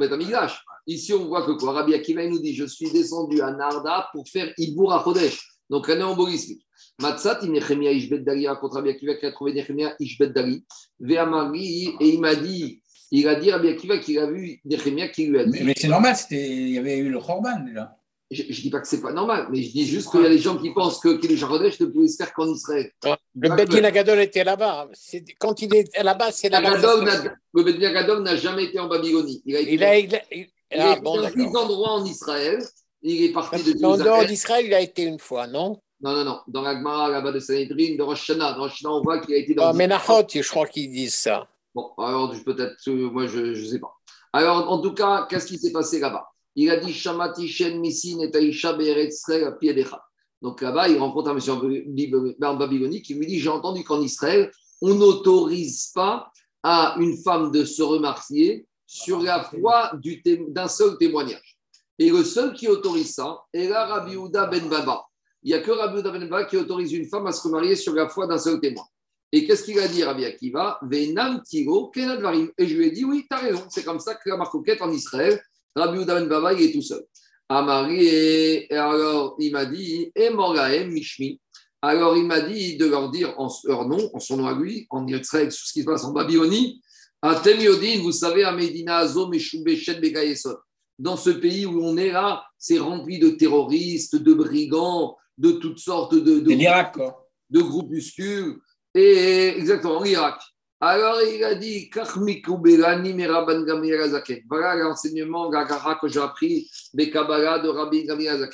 [0.87, 1.73] Ici, on voit que quoi?
[1.73, 5.39] Rabbi Akiva nous dit Je suis descendu à Narda pour faire Ibour HaChodesh.
[5.69, 6.03] Donc, l'année
[7.43, 10.33] il Nechemia Ishbet Dali, raconte Rabbi Akiva qui a trouvé Nechemia Ishbet.
[10.99, 12.80] Ve'amari, et il m'a dit,
[13.11, 15.73] il a dit Rabbi Akiva qu'il a vu Nechemia qui lui a dit Mais, mais
[15.77, 17.95] c'est normal, c'était- il y avait eu le Corban déjà.
[18.31, 20.29] je ne dis pas que c'est pas normal, mais je dis juste qu'il y a
[20.29, 22.89] des gens qui pensent que Kiddush HaKodesh ne pouvait se faire qu'en Israël.
[23.35, 24.87] Le Pas Bedin que- Agadol était là-bas.
[24.93, 26.77] C'est- Quand il est là-bas, c'est là-bas.
[26.77, 29.41] que Le Bet Gadol n'a jamais été en Babylonie.
[29.45, 31.55] Il a été, Il a, il a- il- il a ah, été bon, dans six
[31.57, 32.63] endroits en Israël.
[33.03, 35.81] Il est parti de En dehors d'Israël, il a été une fois, non?
[36.01, 36.39] Non, non, non.
[36.47, 38.53] Dans la Gemara, là-bas de Sanhedrin, de Rosh Hashanah.
[38.53, 39.67] Dans Rosh Hashanah, on voit qu'il a été dans.
[39.67, 41.47] Ah, dix- Menachot, je crois qu'ils disent ça.
[41.73, 43.93] Bon, alors peut-être, euh, moi je ne sais pas.
[44.33, 46.27] Alors en tout cas, qu'est-ce qui s'est passé là-bas?
[46.55, 49.99] Il a dit Shamati Shen Missin et Taïcha Piedechad.
[50.41, 54.51] Donc là-bas, il rencontre un monsieur en Babylonie qui lui dit J'ai entendu qu'en Israël,
[54.81, 56.31] on n'autorise pas
[56.63, 59.91] à une femme de se remarier sur la foi
[60.49, 61.57] d'un seul témoignage.
[61.97, 65.05] Et le seul qui autorise ça est la Rabbi Houda Ben Baba.
[65.43, 67.75] Il n'y a que Rabbi Houda Ben Baba qui autorise une femme à se remarier
[67.75, 68.83] sur la foi d'un seul témoin.
[69.31, 70.77] Et qu'est-ce qu'il a dit, Rabbi Akiva?
[70.81, 72.51] Venam tiro kenadvarim.
[72.57, 74.81] Et je lui ai dit, oui, tu as raison, c'est comme ça que la marcoquette
[74.81, 75.41] en Israël,
[75.75, 77.03] Rabbi Houda Ben Baba, il est tout seul.
[77.47, 81.39] Amari, et alors il m'a dit, et Moraem Mishmi.
[81.81, 84.87] Alors il m'a dit de leur dire en leur nom, en son nom à lui,
[84.89, 86.81] en Israël, sur ce qui se passe en Babylonie,
[87.21, 90.57] Atem Yodin, vous savez, à Medina Azo, Meshubeshet, Begayesot.
[90.97, 95.79] Dans ce pays où on est là, c'est rempli de terroristes, de brigands, de toutes
[95.79, 98.59] sortes de, de de groupuscules,
[98.93, 100.41] et exactement, en Irak.
[100.79, 101.91] Alors il a dit.
[104.49, 108.49] Voilà l'enseignement que j'ai appris des Kabbalah de Rabbi Gamliel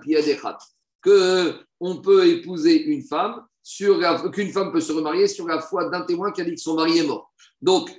[0.00, 0.58] Piedechat.
[1.00, 4.00] Que on peut épouser une femme, sur
[4.32, 6.74] qu'une femme peut se remarier sur la foi d'un témoin qui a dit que son
[6.74, 7.32] mari est mort.
[7.62, 7.90] Donc,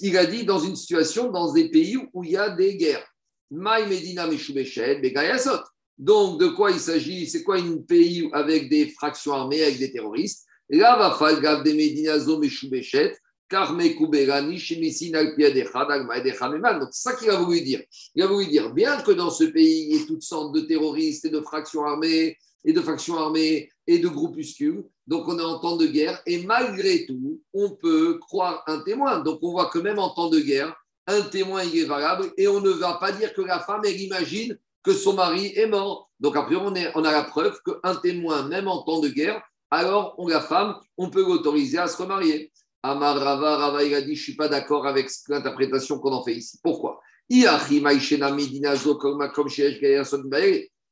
[0.00, 3.06] il a dit dans une situation, dans des pays où il y a des guerres.
[3.50, 5.60] Medina Begayasot.
[6.00, 7.26] Donc, de quoi il s'agit?
[7.26, 10.46] C'est quoi un pays avec des fractions armées, avec des terroristes?
[10.70, 13.18] Là, va falgav de Medinazo Meshubeshet,
[13.50, 16.78] Karme Kuberani, Shemisin Alpiadechad, Almaedechameman.
[16.78, 17.82] Donc, c'est ça qu'il a voulu dire.
[18.14, 20.60] Il a voulu dire, bien que dans ce pays, il y ait toutes sortes de
[20.60, 25.42] terroristes et de fractions armées, et de factions armées et de groupuscules, donc on est
[25.42, 29.18] en temps de guerre, et malgré tout, on peut croire un témoin.
[29.18, 30.74] Donc, on voit que même en temps de guerre,
[31.06, 34.58] un témoin est valable, et on ne va pas dire que la femme, elle imagine
[34.82, 36.10] que son mari est mort.
[36.20, 40.14] Donc après, on, on a la preuve qu'un témoin, même en temps de guerre, alors
[40.18, 42.52] on, la femme, on peut l'autoriser à se remarier.
[42.82, 46.24] Amar Rava, Rava, il a dit, je ne suis pas d'accord avec l'interprétation qu'on en
[46.24, 46.58] fait ici.
[46.62, 47.00] Pourquoi?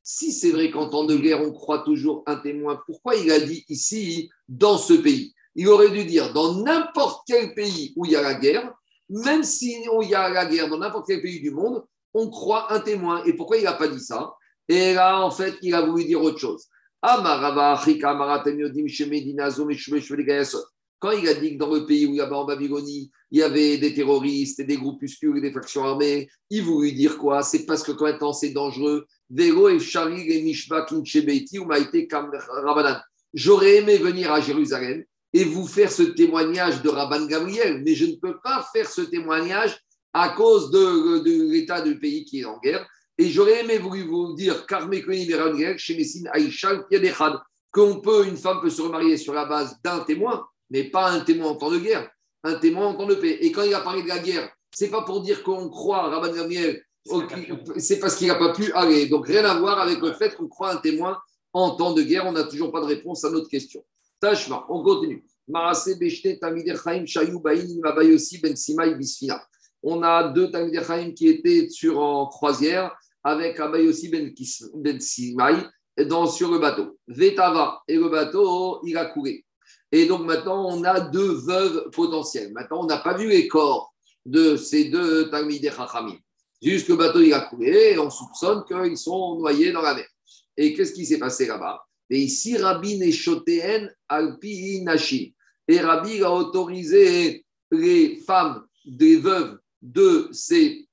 [0.01, 3.39] Si c'est vrai qu'en temps de guerre, on croit toujours un témoin, pourquoi il a
[3.39, 5.33] dit ici, dans ce pays?
[5.55, 8.71] Il aurait dû dire, dans n'importe quel pays où il y a la guerre,
[9.09, 11.83] même si il y a la guerre dans n'importe quel pays du monde,
[12.13, 13.23] on croit un témoin.
[13.25, 14.31] Et pourquoi il n'a pas dit ça?
[14.67, 16.67] Et là, en fait, il a voulu dire autre chose.
[17.01, 17.23] Quand
[21.11, 23.43] il a dit que dans le pays où il y avait en Babylonie, il y
[23.43, 27.41] avait des terroristes et des groupuscules et des factions armées, il voulait dire quoi?
[27.41, 29.05] C'est parce que quand même c'est dangereux.
[33.33, 38.07] J'aurais aimé venir à Jérusalem et vous faire ce témoignage de Rabban Gabriel, mais je
[38.07, 39.79] ne peux pas faire ce témoignage
[40.13, 42.87] à cause de, de l'état du pays qui est en guerre.
[43.17, 44.65] Et j'aurais aimé vous, vous dire,
[47.71, 51.19] qu'on peut, une femme peut se remarier sur la base d'un témoin, mais pas un
[51.19, 52.09] témoin en temps de guerre,
[52.43, 53.37] un témoin en temps de paix.
[53.41, 56.33] Et quand il a parlé de la guerre, c'est pas pour dire qu'on croit Rabban
[56.33, 56.83] Gamliel,
[57.77, 59.07] c'est parce qu'il n'a pas pu aller.
[59.07, 61.17] Donc rien à voir avec le fait qu'on croit un témoin
[61.53, 62.25] en temps de guerre.
[62.25, 63.83] On n'a toujours pas de réponse à notre question.
[64.19, 65.25] Tashma, on continue.
[69.83, 70.49] On a deux
[70.85, 75.55] Chaim qui étaient sur en croisière avec Abayossi Ben, Kis- ben Simai
[76.27, 76.97] sur le bateau.
[77.07, 79.45] Vetava et le bateau, il a coulé.
[79.91, 82.53] Et donc maintenant, on a deux veuves potentielles.
[82.53, 83.93] Maintenant, on n'a pas vu les corps
[84.25, 86.17] de ces deux Talmidei Chachamim.
[86.61, 90.07] Juste le bateau, il a coulé et on soupçonne qu'ils sont noyés dans la mer.
[90.57, 91.81] Et qu'est-ce qui s'est passé là-bas?
[92.09, 95.31] Et ici, Rabbi Neshoteen Alpi Nashim.
[95.67, 100.87] Et Rabbi a autorisé les femmes des veuves de ces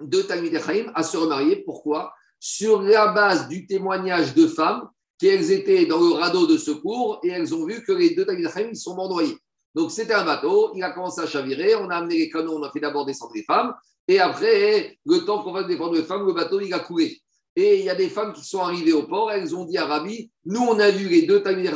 [0.00, 1.62] deux Chaim à se remarier.
[1.64, 2.12] Pourquoi?
[2.38, 4.88] Sur la base du témoignage de femmes
[5.18, 8.68] qu'elles étaient dans le radeau de secours et elles ont vu que les deux Chaim
[8.70, 9.38] ils sont morts noyés.
[9.74, 12.62] Donc c'était un bateau, il a commencé à chavirer, on a amené les canons, on
[12.62, 13.74] a fait d'abord descendre les femmes,
[14.06, 17.20] et après, le temps qu'on va défendre les femmes, le bateau, il a coulé.
[17.56, 19.86] Et il y a des femmes qui sont arrivées au port, elles ont dit à
[19.86, 21.70] Rabbi, nous on a vu les deux Talmud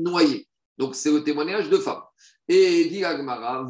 [0.00, 0.46] noyés.
[0.76, 2.02] Donc c'est le témoignage de femmes.
[2.48, 3.66] Et dit Agmara.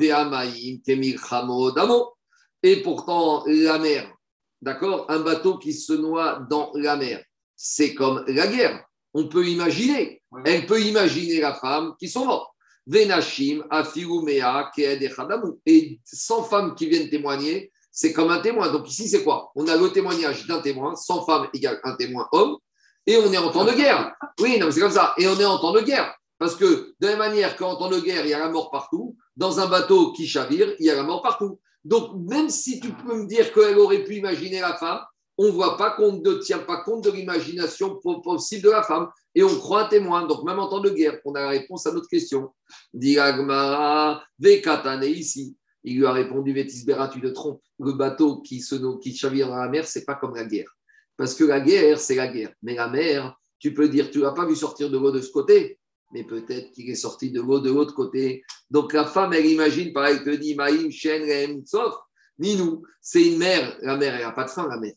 [2.62, 4.12] Et pourtant, la mer,
[4.60, 7.22] d'accord Un bateau qui se noie dans la mer,
[7.54, 8.84] c'est comme la guerre.
[9.12, 10.22] On peut imaginer.
[10.44, 12.50] Elle peut imaginer la femme qui sont mortes.
[12.86, 14.70] Venashim, Afirumea,
[15.66, 18.70] Et 100 femmes qui viennent témoigner, c'est comme un témoin.
[18.72, 19.52] Donc ici, c'est quoi?
[19.54, 22.56] On a le témoignage d'un témoin, 100 femmes égale un témoin homme,
[23.06, 24.12] et on est en temps de guerre.
[24.40, 25.14] Oui, non, c'est comme ça.
[25.18, 26.14] Et on est en temps de guerre.
[26.44, 28.70] Parce que de la même manière qu'en temps de guerre, il y a la mort
[28.70, 31.58] partout, dans un bateau qui chavire, il y a la mort partout.
[31.86, 35.00] Donc, même si tu peux me dire qu'elle aurait pu imaginer la femme,
[35.38, 39.08] on ne voit pas qu'on ne tient pas compte de l'imagination possible de la femme.
[39.34, 40.26] Et on croit un témoin.
[40.26, 42.50] Donc, même en temps de guerre, on a la réponse à notre question.
[42.92, 44.20] Vekatane
[45.04, 45.56] ici.
[45.82, 47.62] Il lui a répondu Vétisbera, tu te trompes.
[47.78, 50.68] Le bateau qui, se, qui chavire dans la mer, c'est pas comme la guerre.
[51.16, 52.52] Parce que la guerre, c'est la guerre.
[52.62, 55.30] Mais la mer, tu peux dire, tu l'as pas vu sortir de l'eau de ce
[55.30, 55.78] côté,
[56.14, 58.42] mais peut-être qu'il est sorti de l'eau de l'autre côté.
[58.70, 61.94] Donc la femme, elle imagine, pareil, que dit Maïm, Shen, sauf,
[62.38, 62.82] ni nous.
[63.02, 63.76] C'est une mer.
[63.82, 64.94] La mer, elle n'a pas de fin, la mer.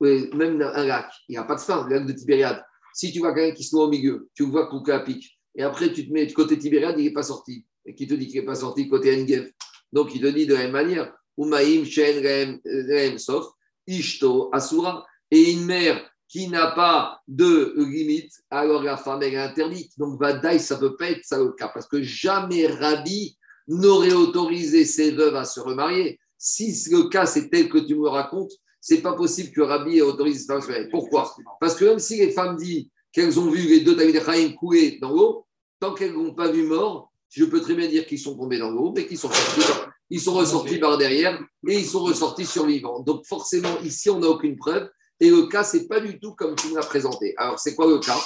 [0.00, 2.62] même un lac, il n'y a pas de fin, le lac de Tibériade.
[2.94, 5.62] Si tu vois quelqu'un qui se noie au milieu, tu vois couper à pic, et
[5.62, 7.64] après tu te mets du côté Tibériade, il n'est pas sorti.
[7.86, 9.50] Et qui te dit qu'il n'est pas sorti côté Engev
[9.92, 13.46] donc, il te dit de la même manière, Umaim Shen Rem Sof,
[13.86, 19.90] Ishto Asura, et une mère qui n'a pas de limite, alors la femme est interdite.
[19.98, 24.12] Donc, Vadaï, ça ne peut pas être ça le cas, parce que jamais Rabbi n'aurait
[24.12, 26.20] autorisé ses veuves à se remarier.
[26.38, 30.02] Si le cas c'est tel que tu me racontes, c'est pas possible que Rabbi ait
[30.02, 30.88] autorisé ses femmes.
[30.90, 31.34] Pourquoi?
[31.60, 34.98] Parce que même si les femmes disent qu'elles ont vu les deux David Chaim couler
[35.00, 35.46] dans l'eau,
[35.80, 38.70] tant qu'elles n'ont pas vu mort, je peux très bien dire qu'ils sont tombés dans
[38.70, 39.68] l'eau, mais qu'ils sont sortis,
[40.08, 43.00] ils sont ressortis par derrière et ils sont ressortis survivants.
[43.00, 44.88] Donc forcément, ici, on n'a aucune preuve.
[45.20, 47.34] Et le cas, c'est pas du tout comme tu me l'as présenté.
[47.36, 48.16] Alors, c'est quoi le cas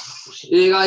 [0.51, 0.86] Et là,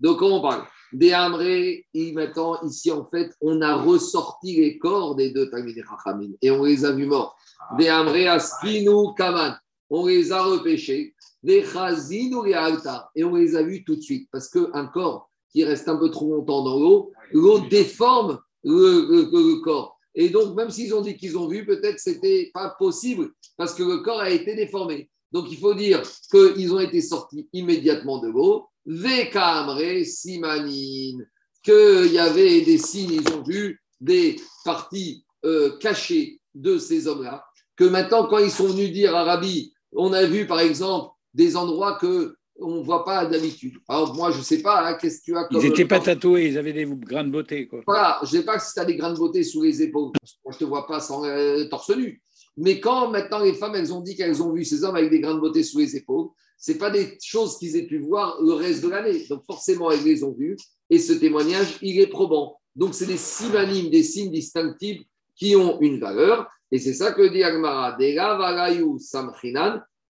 [0.00, 5.14] Donc, comment on parle Des Amré, maintenant, ici, en fait, on a ressorti les corps
[5.14, 7.36] des deux Talmud et on les a vus morts.
[7.78, 9.56] Des Amré, Askinu, Kaman.
[9.88, 11.14] On les a repêchés.
[11.42, 13.10] Des Chazinu et Alta.
[13.14, 14.28] Et on les a vus tout de suite.
[14.32, 19.91] Parce qu'un corps qui reste un peu trop longtemps dans l'eau, l'eau déforme le, corps.
[20.14, 23.82] Et donc, même s'ils ont dit qu'ils ont vu, peut-être c'était pas possible parce que
[23.82, 25.10] le corps a été déformé.
[25.30, 28.66] Donc, il faut dire qu'ils ont été sortis immédiatement de l'eau.
[28.84, 31.26] Vekamre, simanine,
[31.62, 37.44] qu'il y avait des signes, ils ont vu des parties euh, cachées de ces hommes-là.
[37.76, 41.56] Que maintenant, quand ils sont venus dire à Rabbi, on a vu par exemple des
[41.56, 43.74] endroits que on ne voit pas d'habitude.
[43.88, 45.60] Alors, moi, je ne sais pas, hein, qu'est-ce que tu as comme.
[45.60, 47.66] Ils n'étaient pas tatoués, ils avaient des grains de beauté.
[47.66, 47.80] Quoi.
[47.86, 50.12] Voilà, je ne sais pas si tu as des grains de beauté sous les épaules.
[50.44, 52.22] Moi, je ne te vois pas sans euh, torse nu.
[52.56, 55.20] Mais quand maintenant les femmes, elles ont dit qu'elles ont vu ces hommes avec des
[55.20, 56.28] grains de beauté sous les épaules,
[56.58, 59.26] ce pas des choses qu'ils aient pu voir le reste de l'année.
[59.28, 60.56] Donc, forcément, elles les ont vues.
[60.90, 62.60] Et ce témoignage, il est probant.
[62.76, 65.02] Donc, c'est des synonymes, des signes distinctifs
[65.34, 66.48] qui ont une valeur.
[66.70, 67.96] Et c'est ça que dit Agmara.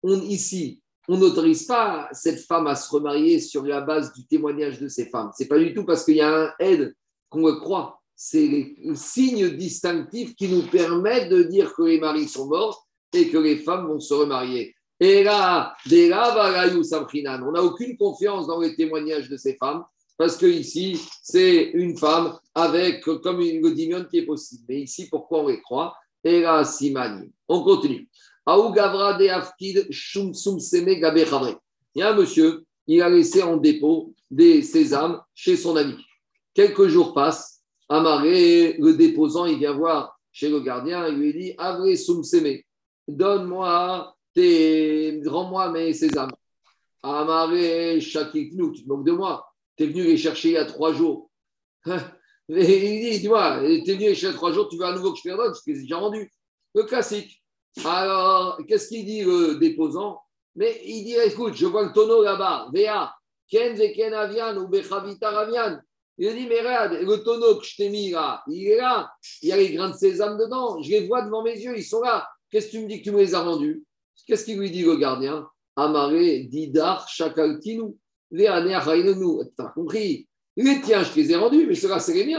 [0.03, 4.79] On, ici, on n'autorise pas cette femme à se remarier sur la base du témoignage
[4.79, 5.31] de ces femmes.
[5.35, 6.95] C'est pas du tout parce qu'il y a un aide
[7.31, 8.01] qu'on le croit.
[8.15, 13.31] C'est les signes distinctifs qui nous permettent de dire que les maris sont morts et
[13.31, 14.75] que les femmes vont se remarier.
[15.01, 19.85] Et là, on n'a aucune confiance dans les témoignages de ces femmes
[20.19, 24.65] parce que ici, c'est une femme avec comme une godimion qui est possible.
[24.69, 25.95] Mais ici, pourquoi on les croit?
[26.25, 27.33] Et là, Simani.
[27.47, 28.09] On continue.
[28.51, 28.55] Il
[31.97, 35.97] y a un monsieur, il a laissé en dépôt des sésames chez son ami.
[36.55, 41.53] Quelques jours passent, Amaré, le déposant, il vient voir chez le gardien, il lui dit
[41.59, 42.59] Avré Sumseme,
[43.07, 45.21] donne-moi tes.
[45.27, 46.33] Rends-moi mes sésames.
[47.03, 49.47] Amaré Shakiknou, tu te de moi.
[49.77, 51.31] Tu es venu les chercher il y a trois jours.
[52.49, 54.85] Il dit Dis-moi, tu es venu les chercher il y a trois jours, tu veux
[54.87, 56.33] à nouveau que je te redonne Je t'ai déjà rendu.
[56.75, 57.43] Le classique.
[57.85, 60.21] Alors, qu'est-ce qu'il dit le déposant?
[60.57, 63.15] Mais il dit écoute, je vois le tonneau là-bas, Véa,
[63.49, 65.79] Ken Veken Avian ou Bechavita Ravian.
[66.19, 69.09] Il dit mais regarde, le tonneau que je t'ai mis là, il est là,
[69.43, 71.85] il y a les grains de sésame dedans, je les vois devant mes yeux, ils
[71.85, 72.29] sont là.
[72.51, 73.85] Qu'est-ce que tu me dis que tu me les as rendus
[74.27, 75.49] Qu'est-ce qu'il lui dit le gardien?
[75.77, 77.97] Amaré, Didar, Chakaltinu,
[78.31, 80.29] Véaner, Tu T'as compris?
[80.57, 82.37] Les tiens, je te les ai rendus, mais ceux-là, c'est les.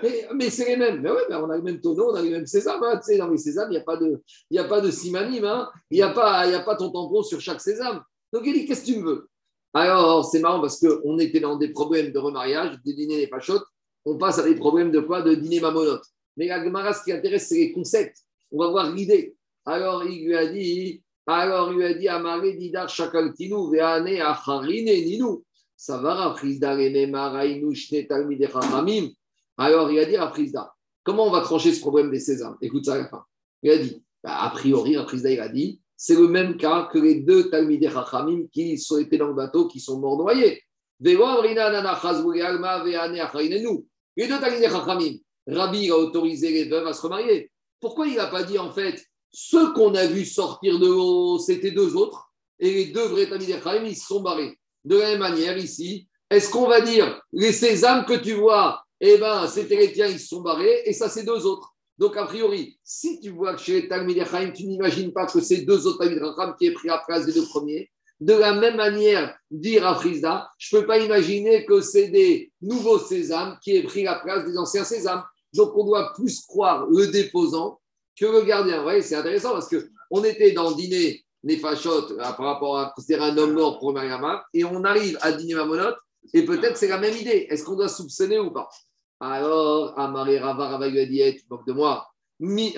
[0.00, 1.00] Mais, c'est les mêmes.
[1.02, 2.82] Mais oui, mais on a le même tonneau, on a les mêmes sésames.
[2.82, 2.96] Hein.
[2.96, 5.44] Tu sais, dans les sésames, il n'y a pas de, il simanime.
[5.44, 5.68] Hein.
[5.90, 8.02] Il n'y a, pas, il a pas ton tampon sur chaque sésame.
[8.32, 9.28] Donc il dit Qu'est-ce que tu veux?
[9.74, 13.64] Alors, c'est marrant parce qu'on était dans des problèmes de remariage, des dîners, des pachotes.
[14.04, 15.22] on passe à des problèmes de quoi?
[15.22, 16.04] De dîner mamonote.
[16.36, 18.18] Mais la Gemara, ce qui intéresse, c'est les concepts.
[18.50, 19.34] On va voir l'idée.
[19.64, 24.92] Alors, il lui a dit, alors il lui a dit, Amare didar shakaltinu veane acharine
[25.04, 25.42] ninu.
[25.76, 29.08] Ça va, Rafrizda, rememarainu shne talmide chachamim.
[29.58, 30.74] Alors, il a dit, Rafrizda,
[31.04, 33.24] comment on va trancher ce problème des sésames Écoute ça à la fin.
[33.62, 36.98] Il a dit, bah, a priori, Rafrizda, il a dit, c'est le même cas que
[36.98, 40.62] les deux talmide chachamim qui sont été dans le bateau, qui sont morts noyés.
[41.00, 41.20] Les deux
[44.40, 47.50] talmide chachamim, Rabbi a autorisé les veuves à se remarier.
[47.80, 51.70] Pourquoi il n'a pas dit en fait ceux qu'on a vu sortir de l'eau, c'était
[51.70, 54.58] deux autres, et les deux vrais Tamid Echaim, ils se sont barrés.
[54.84, 59.18] De la même manière, ici, est-ce qu'on va dire les sésames que tu vois, eh
[59.18, 61.74] ben, c'était les ils se sont barrés, et ça, c'est deux autres.
[61.98, 65.62] Donc, a priori, si tu vois que chez les Echaim, tu n'imagines pas que c'est
[65.62, 67.90] deux autres Echaim qui aient pris la place des deux premiers.
[68.20, 72.52] De la même manière, dire à Frisda, je ne peux pas imaginer que c'est des
[72.60, 75.24] nouveaux sésames qui aient pris la place des anciens sésames.
[75.52, 77.80] Donc, on doit plus croire le déposant
[78.16, 78.76] que le gardien.
[78.78, 83.36] Vous voyez, c'est intéressant parce qu'on était dans dîner Nefashot par rapport à considérer un
[83.36, 85.96] homme mort pour Mariama et on arrive à dîner Mamonot
[86.32, 87.46] et peut-être c'est la même idée.
[87.50, 88.68] Est-ce qu'on doit soupçonner ou pas?
[89.24, 92.08] Alors, Amari Rava, Rava lui a dit Tu moques de moi.
[92.40, 92.74] Mi,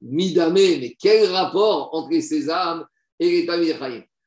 [0.00, 2.86] Midame, mais quel rapport entre les sésames
[3.20, 3.76] et les Tamir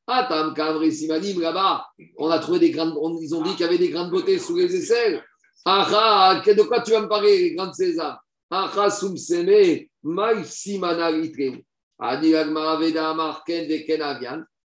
[0.05, 1.87] Atam, Kavri, Simanim, là-bas,
[2.19, 2.95] on a trouvé des grandes.
[3.19, 5.23] ils ont dit qu'il y avait des grandes beautés sous les aisselles.
[5.65, 8.17] Ah, de quoi tu vas me parler, les grandes sésames
[8.51, 9.87] Ah, Sumseme,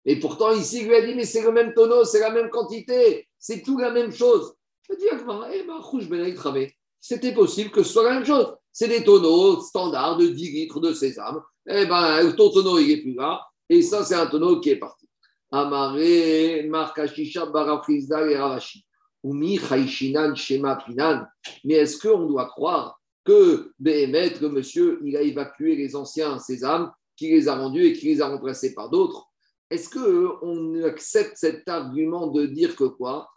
[0.04, 2.50] et pourtant, ici, il lui a dit, mais c'est le même tonneau, c'est la même
[2.50, 4.54] quantité, c'est tout la même chose.
[4.90, 6.66] Dit, eh ben,
[7.00, 8.54] c'était possible que ce soit la même chose.
[8.72, 11.42] C'est des tonneaux standards de 10 litres de sésame.
[11.66, 13.46] Eh ben, ton tonneau, il n'est plus là.
[13.68, 15.06] Et ça, c'est un tonneau qui est parti.
[15.50, 18.84] Amare, Markashisha, Barafrizda et Ravashi.
[19.24, 21.26] Umi, Chaishinan, Shema, Pinan.
[21.64, 27.30] Mais est-ce qu'on doit croire que Béhémet, monsieur, il a évacué les anciens sésames, qui
[27.30, 29.26] les a rendus et qui les a remplacés par d'autres?
[29.70, 33.28] Est-ce qu'on accepte cet argument de dire que quoi?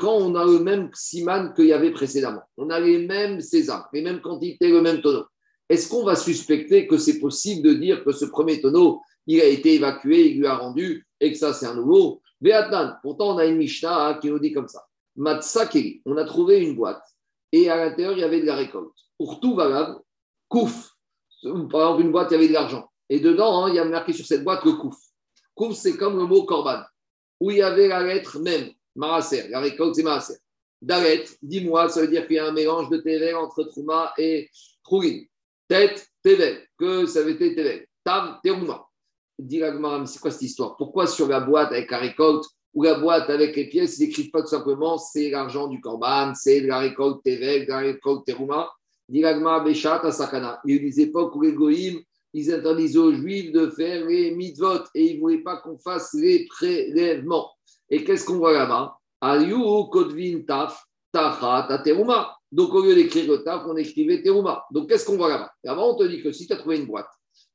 [0.00, 3.84] Quand on a le même siman qu'il y avait précédemment, on a les mêmes sésames,
[3.92, 5.24] les mêmes quantités, le même tonneau,
[5.68, 9.46] est-ce qu'on va suspecter que c'est possible de dire que ce premier tonneau, il a
[9.46, 12.20] été évacué, il lui a rendu, et que ça, c'est un nouveau?
[12.40, 14.86] Béatnan, pourtant, on a une Mishnah qui nous dit comme ça.
[15.16, 17.02] Matsakeli, on a trouvé une boîte,
[17.50, 19.98] et à l'intérieur, il y avait de la récolte pour tout valable,
[20.48, 20.92] kouf.
[21.42, 22.90] Par exemple, une boîte, il y avait de l'argent.
[23.08, 24.96] Et dedans, hein, il y a marqué sur cette boîte le kouf.
[25.54, 26.82] Kouf, c'est comme le mot korban,
[27.40, 29.48] où il y avait la lettre même, maraser.
[29.48, 30.34] La récolte, c'est maraser.
[30.82, 34.48] Dalet, dis-moi, ça veut dire qu'il y a un mélange de tevel entre trouma et
[34.82, 35.24] trougin.
[35.68, 37.86] Tête, tevel, que ça avait été tevel?
[38.04, 38.86] Tav, terouma.
[39.38, 39.60] Dis
[40.06, 40.76] c'est quoi cette histoire?
[40.76, 44.30] Pourquoi sur la boîte avec la récolte ou la boîte avec les pièces, ils n'écrivent
[44.30, 48.70] pas tout simplement c'est l'argent du korban, c'est la récolte tevel, la récolte terouma?
[49.08, 49.36] Il y a
[50.64, 52.00] eu des époques où les goïms,
[52.32, 56.12] ils interdisaient aux juifs de faire les mitzvot et ils ne voulaient pas qu'on fasse
[56.14, 57.55] les prélèvements.
[57.90, 58.98] Et qu'est-ce qu'on voit là-bas?
[59.90, 60.86] Kodvin Taf,
[61.84, 62.36] Teruma.
[62.52, 64.64] Donc au lieu d'écrire le Taf, on écrivait Teruma.
[64.70, 65.52] Donc qu'est-ce qu'on voit là-bas?
[65.66, 67.08] Avant, on te dit que si tu as trouvé une boîte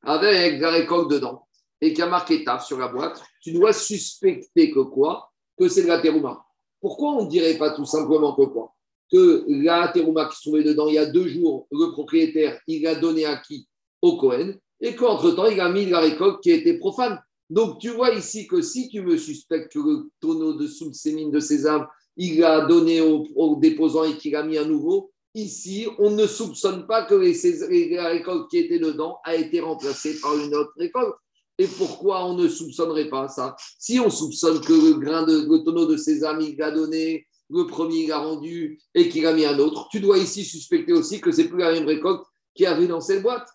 [0.04, 1.48] avec la récolte dedans
[1.80, 5.32] et qu'il y a marqué Taf sur la boîte, tu dois suspecter que quoi?
[5.58, 6.44] Que c'est de la Teruma.
[6.80, 8.74] Pourquoi on ne dirait pas tout simplement que quoi?
[9.12, 12.88] Que la terouma qui se trouvait dedans il y a deux jours, le propriétaire, il
[12.88, 13.68] a donné à qui
[14.02, 17.22] Au Cohen, et qu'entre-temps, il a mis la récolte qui était profane.
[17.52, 21.42] Donc, tu vois ici que si tu me suspectes que le tonneau de Soumsémine de
[21.42, 21.86] sésame,
[22.16, 26.88] il a donné au, déposant et qu'il a mis un nouveau, ici, on ne soupçonne
[26.88, 31.16] pas que la récolte qui était dedans a été remplacée par une autre récolte.
[31.58, 33.58] Et pourquoi on ne soupçonnerait pas ça?
[33.78, 38.04] Si on soupçonne que le grain de tonneau de sésame, il a donné le premier
[38.04, 41.34] il a rendu et qu'il a mis un autre, tu dois ici suspecter aussi que
[41.34, 42.24] c'est plus la même récolte
[42.56, 43.48] qui avait dans cette boîte.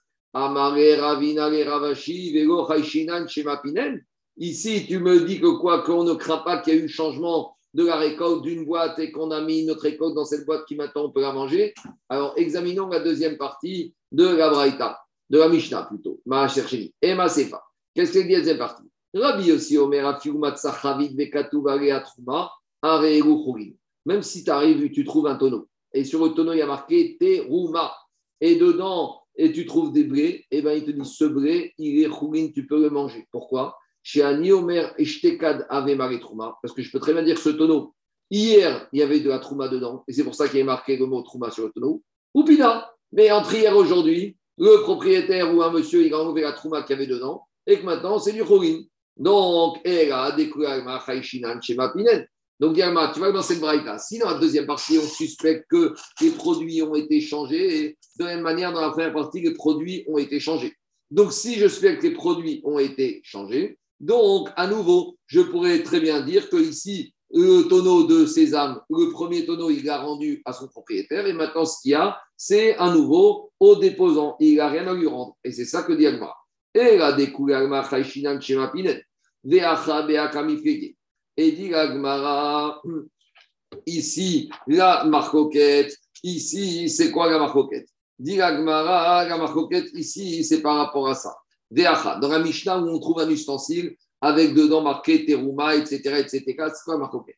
[4.38, 7.56] Ici, tu me dis que quoi, qu'on ne craint pas qu'il y ait eu changement
[7.72, 10.76] de la récolte d'une boîte et qu'on a mis notre récolte dans cette boîte qui
[10.76, 11.72] maintenant on peut la manger.
[12.10, 16.20] Alors, examinons la deuxième partie de la Braïta, de la Mishnah plutôt,
[17.00, 17.62] et ma Sefa.
[17.94, 18.84] Qu'est-ce que la deuxième partie?
[19.14, 20.20] Rabbi aussi, Omer,
[24.04, 25.66] même si tu arrives, tu trouves un tonneau.
[25.94, 27.94] Et sur le tonneau, il y a marqué Terouma.
[28.40, 32.02] Et dedans, et tu trouves des blés, et bien il te dit ce blé, il
[32.02, 33.26] est choulin, tu peux le manger.
[33.30, 33.76] Pourquoi?
[34.02, 36.56] Chez Aniomer et Shtekad avait Trouma.
[36.62, 37.94] Parce que je peux très bien dire ce tonneau,
[38.30, 40.04] hier, il y avait de la Trouma dedans.
[40.06, 42.02] Et c'est pour ça qu'il est marqué le mot Trouma sur le tonneau.
[42.34, 42.90] Ou Pina.
[43.12, 46.94] Mais entre hier aujourd'hui, le propriétaire ou un monsieur, il a enlevé la Trouma qu'il
[46.94, 47.46] y avait dedans.
[47.66, 48.82] Et que maintenant, c'est du choulin.
[49.16, 51.40] Donc, elle a découvert chez
[51.74, 52.26] Mapinen.
[52.58, 55.94] Donc, Yalma, tu que dans cette braïta, si dans la deuxième partie, on suspecte que
[56.20, 59.52] les produits ont été changés, et de la même manière, dans la première partie, les
[59.52, 60.74] produits ont été changés.
[61.10, 65.82] Donc, si je suspecte que les produits ont été changés, donc, à nouveau, je pourrais
[65.82, 70.42] très bien dire que ici, le tonneau de sésame, le premier tonneau, il l'a rendu
[70.44, 74.36] à son propriétaire, et maintenant, ce qu'il y a, c'est à nouveau au déposant.
[74.40, 75.36] Il n'a rien à lui rendre.
[75.44, 76.06] Et c'est ça que dit.
[76.74, 79.00] Et la découvert Agmara, Chaishinan, Shemapinen,
[79.44, 80.06] Veacha.
[81.36, 82.80] Et dit Agmara,
[83.84, 87.88] ici, la marcoquette, ici, c'est quoi la marcoquette?
[88.18, 91.36] Dit Agmara, la marcoquette, ici, c'est par rapport à ça.
[91.70, 96.42] Veacha, dans la Mishnah où on trouve un ustensile avec dedans marqué Teruma, etc., etc.,
[96.46, 97.36] c'est quoi la marcoquette?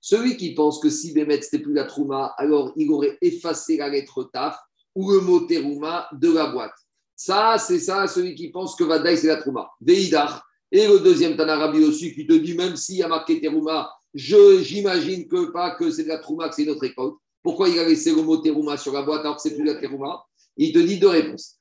[0.00, 3.88] Celui qui pense que si Bémet, c'était plus la Trouma, alors il aurait effacé la
[3.88, 4.56] lettre Taf
[4.94, 6.76] ou le mot Teruma de la boîte.
[7.20, 9.68] Ça, c'est ça, celui qui pense que Vadaï, c'est la Trouma.
[9.80, 10.46] Veidar.
[10.70, 15.26] Et le deuxième Tanarabi aussi, qui te dit, même s'il y a marqué Teruma, j'imagine
[15.26, 17.14] que pas que c'est de la Trouma, que c'est notre école.
[17.42, 19.74] Pourquoi il a laissé le mot Teruma sur la boîte alors que c'est plus la
[19.74, 20.22] Teruma?
[20.56, 21.56] Il te dit deux réponses.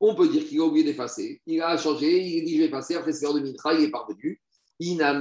[0.00, 1.42] On peut dire qu'il a oublié d'effacer.
[1.44, 2.94] Il a changé, il dit je vais passer.
[2.94, 4.40] Après, c'est l'heure de Mitra, il est parvenu.
[4.78, 5.18] Il a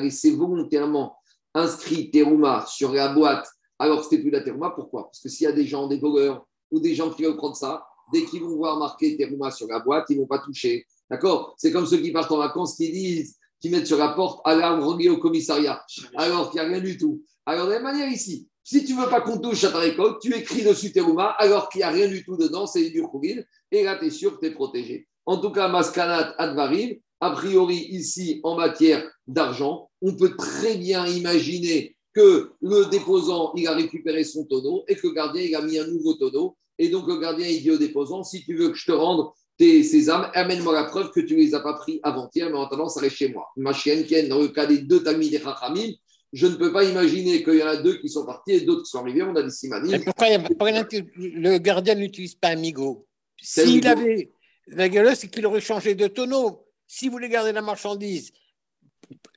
[0.00, 1.14] laissé volontairement
[1.52, 3.46] inscrit Teruma sur la boîte
[3.78, 4.70] alors c'était plus la Teruma.
[4.70, 5.04] Pourquoi?
[5.04, 7.56] Parce que s'il y a des gens, des voleurs ou des gens qui veulent prendre
[7.56, 10.86] ça, dès qu'ils vont voir marqué Teruma sur la boîte, ils ne vont pas toucher.
[11.10, 11.54] D'accord?
[11.56, 14.82] C'est comme ceux qui partent en vacances qui disent, qui mettent sur la porte alarme
[14.82, 15.82] reliée au commissariat,
[16.16, 17.22] alors qu'il n'y a rien du tout.
[17.46, 19.78] Alors, de la même manière ici, si tu ne veux pas qu'on touche à ta
[19.78, 23.02] récolte, tu écris dessus Teruma, alors qu'il n'y a rien du tout dedans, c'est du
[23.02, 25.08] Khourin, et là, tu es sûr que tu es protégé.
[25.24, 31.06] En tout cas, Maskanat Advarim, a priori, ici, en matière d'argent, on peut très bien
[31.06, 35.62] imaginer que le déposant, il a récupéré son tonneau et que le gardien, il a
[35.62, 36.56] mis un nouveau tonneau.
[36.78, 39.30] Et donc, le gardien, il dit au déposant, si tu veux que je te rende
[39.56, 42.66] tes sésames, amène-moi la preuve que tu ne les as pas pris avant-hier, mais en
[42.66, 43.46] attendant, ça reste chez moi.
[43.56, 45.92] Ma chienne, dans le cas des deux tamis des Chachamim,
[46.32, 48.82] je ne peux pas imaginer qu'il y en a deux qui sont partis et d'autres
[48.82, 49.22] qui sont arrivés.
[49.22, 50.02] On a des simanim.
[50.04, 53.06] Pourquoi, pourquoi le gardien n'utilise pas Amigo
[53.40, 54.32] S'il avait
[54.66, 56.66] la gueule, c'est qu'il aurait changé de tonneau.
[56.86, 58.32] Si vous voulez garder la marchandise,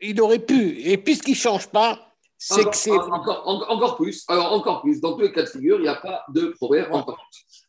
[0.01, 0.81] il aurait pu.
[0.81, 2.10] Et puisqu'il ne change pas,
[2.43, 2.91] c'est que c'est.
[2.91, 4.25] Encore, encore, plus.
[4.27, 4.99] Alors, encore plus.
[4.99, 6.87] Dans tous les cas de figure, il n'y a pas de problème.
[6.91, 7.19] Encore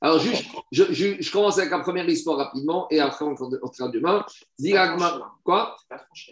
[0.01, 3.89] Alors, juste, je, je, je, commence avec la première histoire rapidement et après, on sera
[3.89, 4.25] demain.
[4.59, 5.21] Diragma.
[5.45, 5.77] Quoi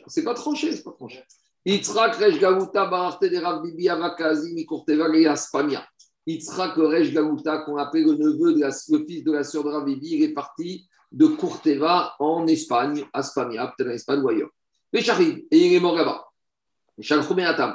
[0.07, 1.23] C'est pas tranché, c'est pas tranché.
[1.67, 5.87] Yitzhak Rej Gaouta Bararte de Rav Bibi Avakazi Mikurteva Aspamia.
[6.27, 9.69] Yitzhak Rej Gaouta, qu'on appelle le neveu, de la, le fils de la sœur de
[9.69, 14.29] Rav Bibi, il est parti de Courteva en Espagne, à Spamia, peut-être en Espagne ou
[14.31, 14.51] ailleurs.
[14.95, 16.30] Mais et il est mort là-bas.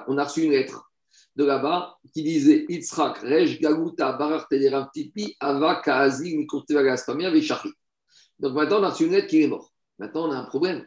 [0.08, 0.92] On a reçu une lettre
[1.36, 7.32] de là-bas qui disait Yitzhak Rej Galuta Bararte de Rav Tipi Ava Kaazi Mikurteva Spamia
[7.32, 7.72] Veshachid.
[8.40, 9.72] Donc maintenant, on a reçu une lettre qui est mort.
[9.98, 10.86] Maintenant, on a un problème.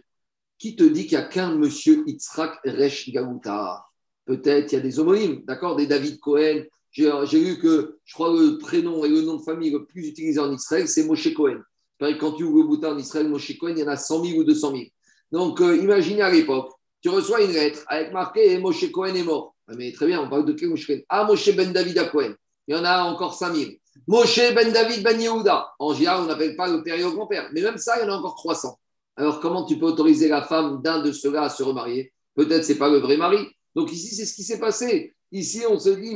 [0.59, 3.85] Qui te dit qu'il n'y a qu'un monsieur Yitzhak Resh Galuta?
[4.25, 6.65] Peut-être il y a des homonymes, d'accord Des David Cohen.
[6.91, 10.41] J'ai vu que, je crois, le prénom et le nom de famille le plus utilisé
[10.41, 11.61] en Israël, c'est Moshe Cohen.
[12.01, 14.39] Quand tu ouvres le bouton en Israël, Moshe Cohen, il y en a 100 000
[14.39, 14.83] ou 200 000.
[15.31, 19.55] Donc, euh, imaginez à l'époque, tu reçois une lettre avec marqué Moshe Cohen est mort.
[19.69, 21.01] Ah, mais très bien, on parle de quel Moshe Cohen?
[21.09, 22.35] Ah, Moshe Ben David à Cohen.
[22.67, 23.71] Il y en a encore 5 000.
[24.07, 25.75] Moshe Ben David Ben Yehuda.
[25.79, 27.49] En général, on n'appelle pas le père et le grand-père.
[27.53, 28.79] Mais même ça, il y en a encore 300.
[29.17, 32.13] Alors, comment tu peux autoriser la femme d'un de ceux-là à se remarier?
[32.35, 33.49] Peut-être ce n'est pas le vrai mari.
[33.75, 35.15] Donc, ici, c'est ce qui s'est passé.
[35.33, 36.15] Ici, on se dit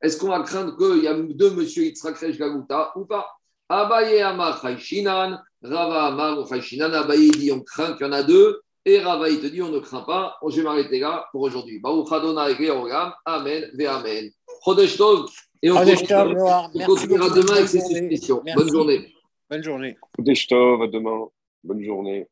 [0.00, 3.26] Est-ce qu'on va craindre qu'il y a deux monsieur Yitzhak Galuta ou pas?
[3.68, 6.92] Abaye Amar Chayshinan, Rava Amar Chayshinan.
[6.92, 8.60] Abaye dit on craint qu'il y en a deux.
[8.84, 10.38] Et Rava, il te dit on ne craint pas.
[10.48, 11.78] Je vais m'arrêter là pour aujourd'hui.
[11.84, 14.30] Amen, ve Amen.
[14.64, 15.26] Chodesh Tov.
[15.62, 18.42] Et on continuera demain avec ces suspicions.
[18.56, 19.12] Bonne journée.
[19.50, 19.96] Bonne journée.
[20.16, 21.26] Chodesh Tov, à demain.
[21.62, 22.26] Bonne journée.